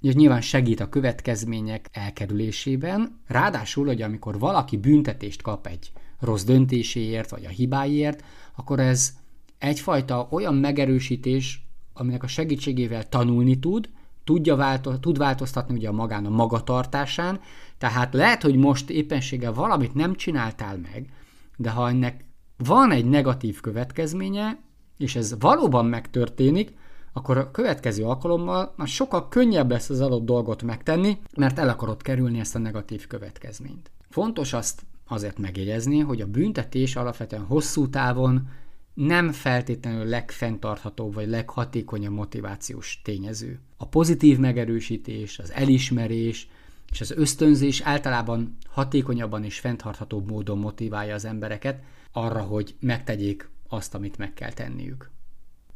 És 0.00 0.14
nyilván 0.14 0.40
segít 0.40 0.80
a 0.80 0.88
következmények 0.88 1.88
elkerülésében, 1.92 3.20
ráadásul, 3.26 3.86
hogy 3.86 4.02
amikor 4.02 4.38
valaki 4.38 4.76
büntetést 4.76 5.42
kap 5.42 5.66
egy 5.66 5.92
rossz 6.20 6.44
döntéséért, 6.44 7.30
vagy 7.30 7.44
a 7.44 7.48
hibáért, 7.48 8.24
akkor 8.56 8.80
ez 8.80 9.12
egyfajta 9.58 10.28
olyan 10.30 10.54
megerősítés, 10.54 11.64
aminek 11.94 12.22
a 12.22 12.26
segítségével 12.26 13.08
tanulni 13.08 13.58
tud, 13.58 13.88
tudja 14.24 14.56
változ, 14.56 14.96
tud 15.00 15.18
változtatni 15.18 15.74
ugye 15.74 15.88
a 15.88 15.92
magán 15.92 16.26
a 16.26 16.30
magatartásán, 16.30 17.40
tehát 17.78 18.14
lehet, 18.14 18.42
hogy 18.42 18.56
most 18.56 18.90
éppenséggel 18.90 19.52
valamit 19.52 19.94
nem 19.94 20.14
csináltál 20.14 20.76
meg, 20.92 21.12
de 21.56 21.70
ha 21.70 21.88
ennek 21.88 22.24
van 22.56 22.90
egy 22.90 23.04
negatív 23.04 23.60
következménye, 23.60 24.58
és 24.96 25.16
ez 25.16 25.34
valóban 25.38 25.86
megtörténik, 25.86 26.72
akkor 27.12 27.36
a 27.36 27.50
következő 27.50 28.04
alkalommal 28.04 28.72
már 28.76 28.88
sokkal 28.88 29.28
könnyebb 29.28 29.70
lesz 29.70 29.90
az 29.90 30.00
adott 30.00 30.24
dolgot 30.24 30.62
megtenni, 30.62 31.18
mert 31.36 31.58
el 31.58 31.68
akarod 31.68 32.02
kerülni 32.02 32.38
ezt 32.38 32.54
a 32.54 32.58
negatív 32.58 33.06
következményt. 33.06 33.90
Fontos 34.10 34.52
azt 34.52 34.82
azért 35.08 35.38
megjegyezni, 35.38 35.98
hogy 35.98 36.20
a 36.20 36.26
büntetés 36.26 36.96
alapvetően 36.96 37.44
hosszú 37.44 37.88
távon 37.88 38.48
nem 38.94 39.32
feltétlenül 39.32 40.04
legfenntarthatóbb 40.04 41.14
vagy 41.14 41.28
leghatékonyabb 41.28 42.12
motivációs 42.12 43.00
tényező. 43.04 43.60
A 43.76 43.86
pozitív 43.86 44.38
megerősítés, 44.38 45.38
az 45.38 45.52
elismerés 45.52 46.48
és 46.92 47.00
az 47.00 47.10
ösztönzés 47.10 47.80
általában 47.80 48.56
hatékonyabban 48.68 49.44
és 49.44 49.58
fenntarthatóbb 49.58 50.30
módon 50.30 50.58
motiválja 50.58 51.14
az 51.14 51.24
embereket 51.24 51.82
arra, 52.12 52.42
hogy 52.42 52.74
megtegyék 52.80 53.50
azt, 53.68 53.94
amit 53.94 54.18
meg 54.18 54.32
kell 54.34 54.52
tenniük. 54.52 55.10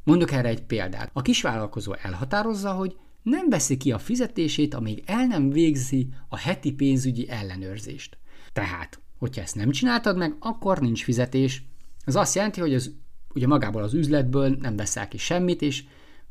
Mondok 0.04 0.32
erre 0.32 0.48
egy 0.48 0.62
példát. 0.62 1.10
A 1.12 1.22
kisvállalkozó 1.22 1.92
elhatározza, 1.92 2.72
hogy 2.72 2.96
nem 3.22 3.48
veszi 3.48 3.76
ki 3.76 3.92
a 3.92 3.98
fizetését, 3.98 4.74
amíg 4.74 5.02
el 5.06 5.26
nem 5.26 5.50
végzi 5.50 6.08
a 6.28 6.36
heti 6.36 6.72
pénzügyi 6.72 7.28
ellenőrzést. 7.28 8.18
Tehát, 8.52 9.00
hogyha 9.18 9.42
ezt 9.42 9.54
nem 9.54 9.70
csináltad 9.70 10.16
meg, 10.16 10.36
akkor 10.38 10.80
nincs 10.80 11.04
fizetés. 11.04 11.62
Ez 12.04 12.14
azt 12.14 12.34
jelenti, 12.34 12.60
hogy 12.60 12.74
az 12.74 12.94
ugye 13.34 13.46
magából 13.46 13.82
az 13.82 13.94
üzletből 13.94 14.56
nem 14.60 14.76
veszel 14.76 15.08
ki 15.08 15.18
semmit, 15.18 15.62
és 15.62 15.84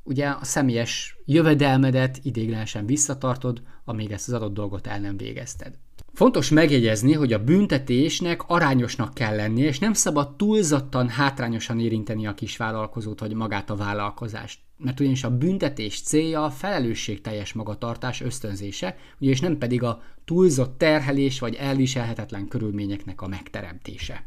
ugye 0.03 0.27
a 0.27 0.39
személyes 0.41 1.17
jövedelmedet 1.25 2.19
idéglenesen 2.23 2.85
visszatartod, 2.85 3.61
amíg 3.85 4.11
ezt 4.11 4.27
az 4.27 4.33
adott 4.33 4.53
dolgot 4.53 4.87
el 4.87 4.99
nem 4.99 5.17
végezted. 5.17 5.77
Fontos 6.13 6.49
megjegyezni, 6.49 7.13
hogy 7.13 7.33
a 7.33 7.43
büntetésnek 7.43 8.43
arányosnak 8.47 9.13
kell 9.13 9.35
lennie, 9.35 9.67
és 9.67 9.79
nem 9.79 9.93
szabad 9.93 10.35
túlzottan 10.35 11.09
hátrányosan 11.09 11.79
érinteni 11.79 12.27
a 12.27 12.33
kisvállalkozót 12.33 13.19
vagy 13.19 13.33
magát 13.33 13.69
a 13.69 13.75
vállalkozást. 13.75 14.59
Mert 14.77 14.99
ugyanis 14.99 15.23
a 15.23 15.37
büntetés 15.37 16.01
célja 16.01 16.43
a 16.43 16.49
felelősségteljes 16.49 17.53
magatartás 17.53 18.21
ösztönzése, 18.21 18.97
és 19.19 19.39
nem 19.39 19.57
pedig 19.57 19.83
a 19.83 20.01
túlzott 20.25 20.77
terhelés 20.77 21.39
vagy 21.39 21.55
elviselhetetlen 21.55 22.47
körülményeknek 22.47 23.21
a 23.21 23.27
megteremtése. 23.27 24.23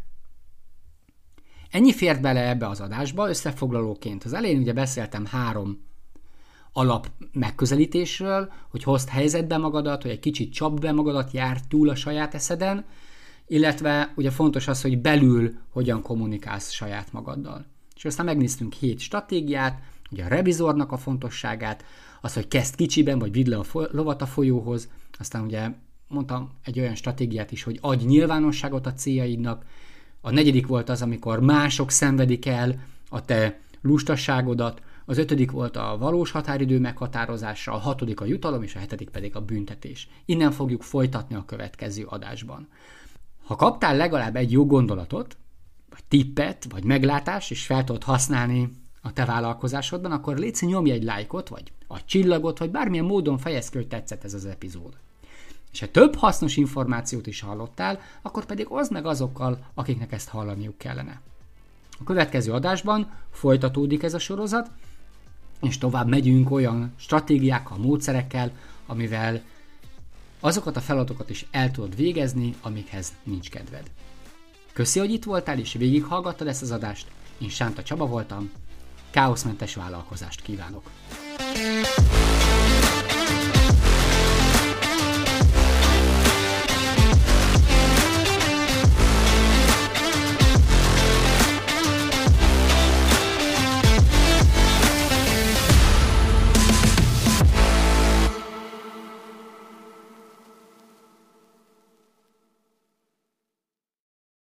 Ennyi 1.70 1.92
fért 1.92 2.20
bele 2.20 2.48
ebbe 2.48 2.68
az 2.68 2.80
adásba, 2.80 3.28
összefoglalóként. 3.28 4.24
Az 4.24 4.32
elején 4.32 4.60
ugye 4.60 4.72
beszéltem 4.72 5.26
három 5.26 5.88
alap 6.72 7.10
megközelítésről, 7.32 8.52
hogy 8.68 8.82
hozd 8.82 9.08
helyzetbe 9.08 9.56
magadat, 9.56 10.02
hogy 10.02 10.10
egy 10.10 10.20
kicsit 10.20 10.52
csap 10.52 10.80
be 10.80 10.92
magadat, 10.92 11.30
jár 11.30 11.60
túl 11.60 11.88
a 11.88 11.94
saját 11.94 12.34
eszeden, 12.34 12.84
illetve 13.46 14.12
ugye 14.16 14.30
fontos 14.30 14.68
az, 14.68 14.82
hogy 14.82 14.98
belül 15.00 15.52
hogyan 15.70 16.02
kommunikálsz 16.02 16.70
saját 16.70 17.12
magaddal. 17.12 17.64
És 17.96 18.04
aztán 18.04 18.26
megnéztünk 18.26 18.72
hét 18.72 18.98
stratégiát, 18.98 19.82
ugye 20.10 20.24
a 20.24 20.28
revizornak 20.28 20.92
a 20.92 20.96
fontosságát, 20.96 21.84
az, 22.20 22.34
hogy 22.34 22.48
kezd 22.48 22.74
kicsiben, 22.74 23.18
vagy 23.18 23.32
vidd 23.32 23.48
le 23.48 23.56
a 23.56 23.64
lovat 23.72 24.22
a 24.22 24.26
folyóhoz, 24.26 24.88
aztán 25.18 25.44
ugye 25.44 25.70
mondtam 26.08 26.50
egy 26.64 26.80
olyan 26.80 26.94
stratégiát 26.94 27.52
is, 27.52 27.62
hogy 27.62 27.78
adj 27.80 28.04
nyilvánosságot 28.04 28.86
a 28.86 28.92
céljaidnak, 28.92 29.64
a 30.20 30.30
negyedik 30.30 30.66
volt 30.66 30.88
az, 30.88 31.02
amikor 31.02 31.40
mások 31.40 31.90
szenvedik 31.90 32.46
el 32.46 32.74
a 33.08 33.24
te 33.24 33.60
lustasságodat, 33.80 34.82
az 35.04 35.18
ötödik 35.18 35.50
volt 35.50 35.76
a 35.76 35.96
valós 35.98 36.30
határidő 36.30 36.78
meghatározása, 36.78 37.72
a 37.72 37.78
hatodik 37.78 38.20
a 38.20 38.24
jutalom, 38.24 38.62
és 38.62 38.74
a 38.74 38.78
hetedik 38.78 39.08
pedig 39.08 39.36
a 39.36 39.40
büntetés. 39.40 40.08
Innen 40.24 40.50
fogjuk 40.50 40.82
folytatni 40.82 41.34
a 41.34 41.44
következő 41.44 42.04
adásban. 42.04 42.68
Ha 43.44 43.56
kaptál 43.56 43.96
legalább 43.96 44.36
egy 44.36 44.52
jó 44.52 44.66
gondolatot, 44.66 45.36
vagy 45.90 46.04
tippet, 46.08 46.66
vagy 46.68 46.84
meglátást, 46.84 47.50
és 47.50 47.66
fel 47.66 47.84
tudod 47.84 48.02
használni 48.02 48.68
a 49.02 49.12
te 49.12 49.24
vállalkozásodban, 49.24 50.12
akkor 50.12 50.36
légy 50.36 50.56
nyomj 50.60 50.90
egy 50.90 51.02
lájkot, 51.02 51.48
vagy 51.48 51.72
a 51.86 52.04
csillagot, 52.04 52.58
vagy 52.58 52.70
bármilyen 52.70 53.04
módon 53.04 53.38
fejezd 53.38 53.70
ki, 53.70 53.76
hogy 53.76 53.88
tetszett 53.88 54.24
ez 54.24 54.34
az 54.34 54.44
epizód. 54.44 54.96
És 55.72 55.80
ha 55.80 55.90
több 55.90 56.14
hasznos 56.14 56.56
információt 56.56 57.26
is 57.26 57.40
hallottál, 57.40 58.00
akkor 58.22 58.44
pedig 58.44 58.72
oszd 58.72 58.92
meg 58.92 59.06
azokkal, 59.06 59.58
akiknek 59.74 60.12
ezt 60.12 60.28
hallaniuk 60.28 60.78
kellene. 60.78 61.20
A 61.98 62.04
következő 62.04 62.52
adásban 62.52 63.10
folytatódik 63.30 64.02
ez 64.02 64.14
a 64.14 64.18
sorozat, 64.18 64.70
és 65.60 65.78
tovább 65.78 66.08
megyünk 66.08 66.50
olyan 66.50 66.92
stratégiákkal, 66.96 67.78
módszerekkel, 67.78 68.52
amivel 68.86 69.42
azokat 70.40 70.76
a 70.76 70.80
feladatokat 70.80 71.30
is 71.30 71.46
el 71.50 71.70
tudod 71.70 71.96
végezni, 71.96 72.54
amikhez 72.60 73.12
nincs 73.22 73.50
kedved. 73.50 73.90
Köszi, 74.72 74.98
hogy 74.98 75.12
itt 75.12 75.24
voltál 75.24 75.58
és 75.58 75.72
végighallgattad 75.72 76.46
ezt 76.46 76.62
az 76.62 76.70
adást. 76.70 77.06
Én 77.38 77.48
Sánta 77.48 77.82
Csaba 77.82 78.06
voltam. 78.06 78.50
Káoszmentes 79.10 79.74
vállalkozást 79.74 80.42
kívánok! 80.42 80.90
thank 81.52 82.74
you 82.74 82.79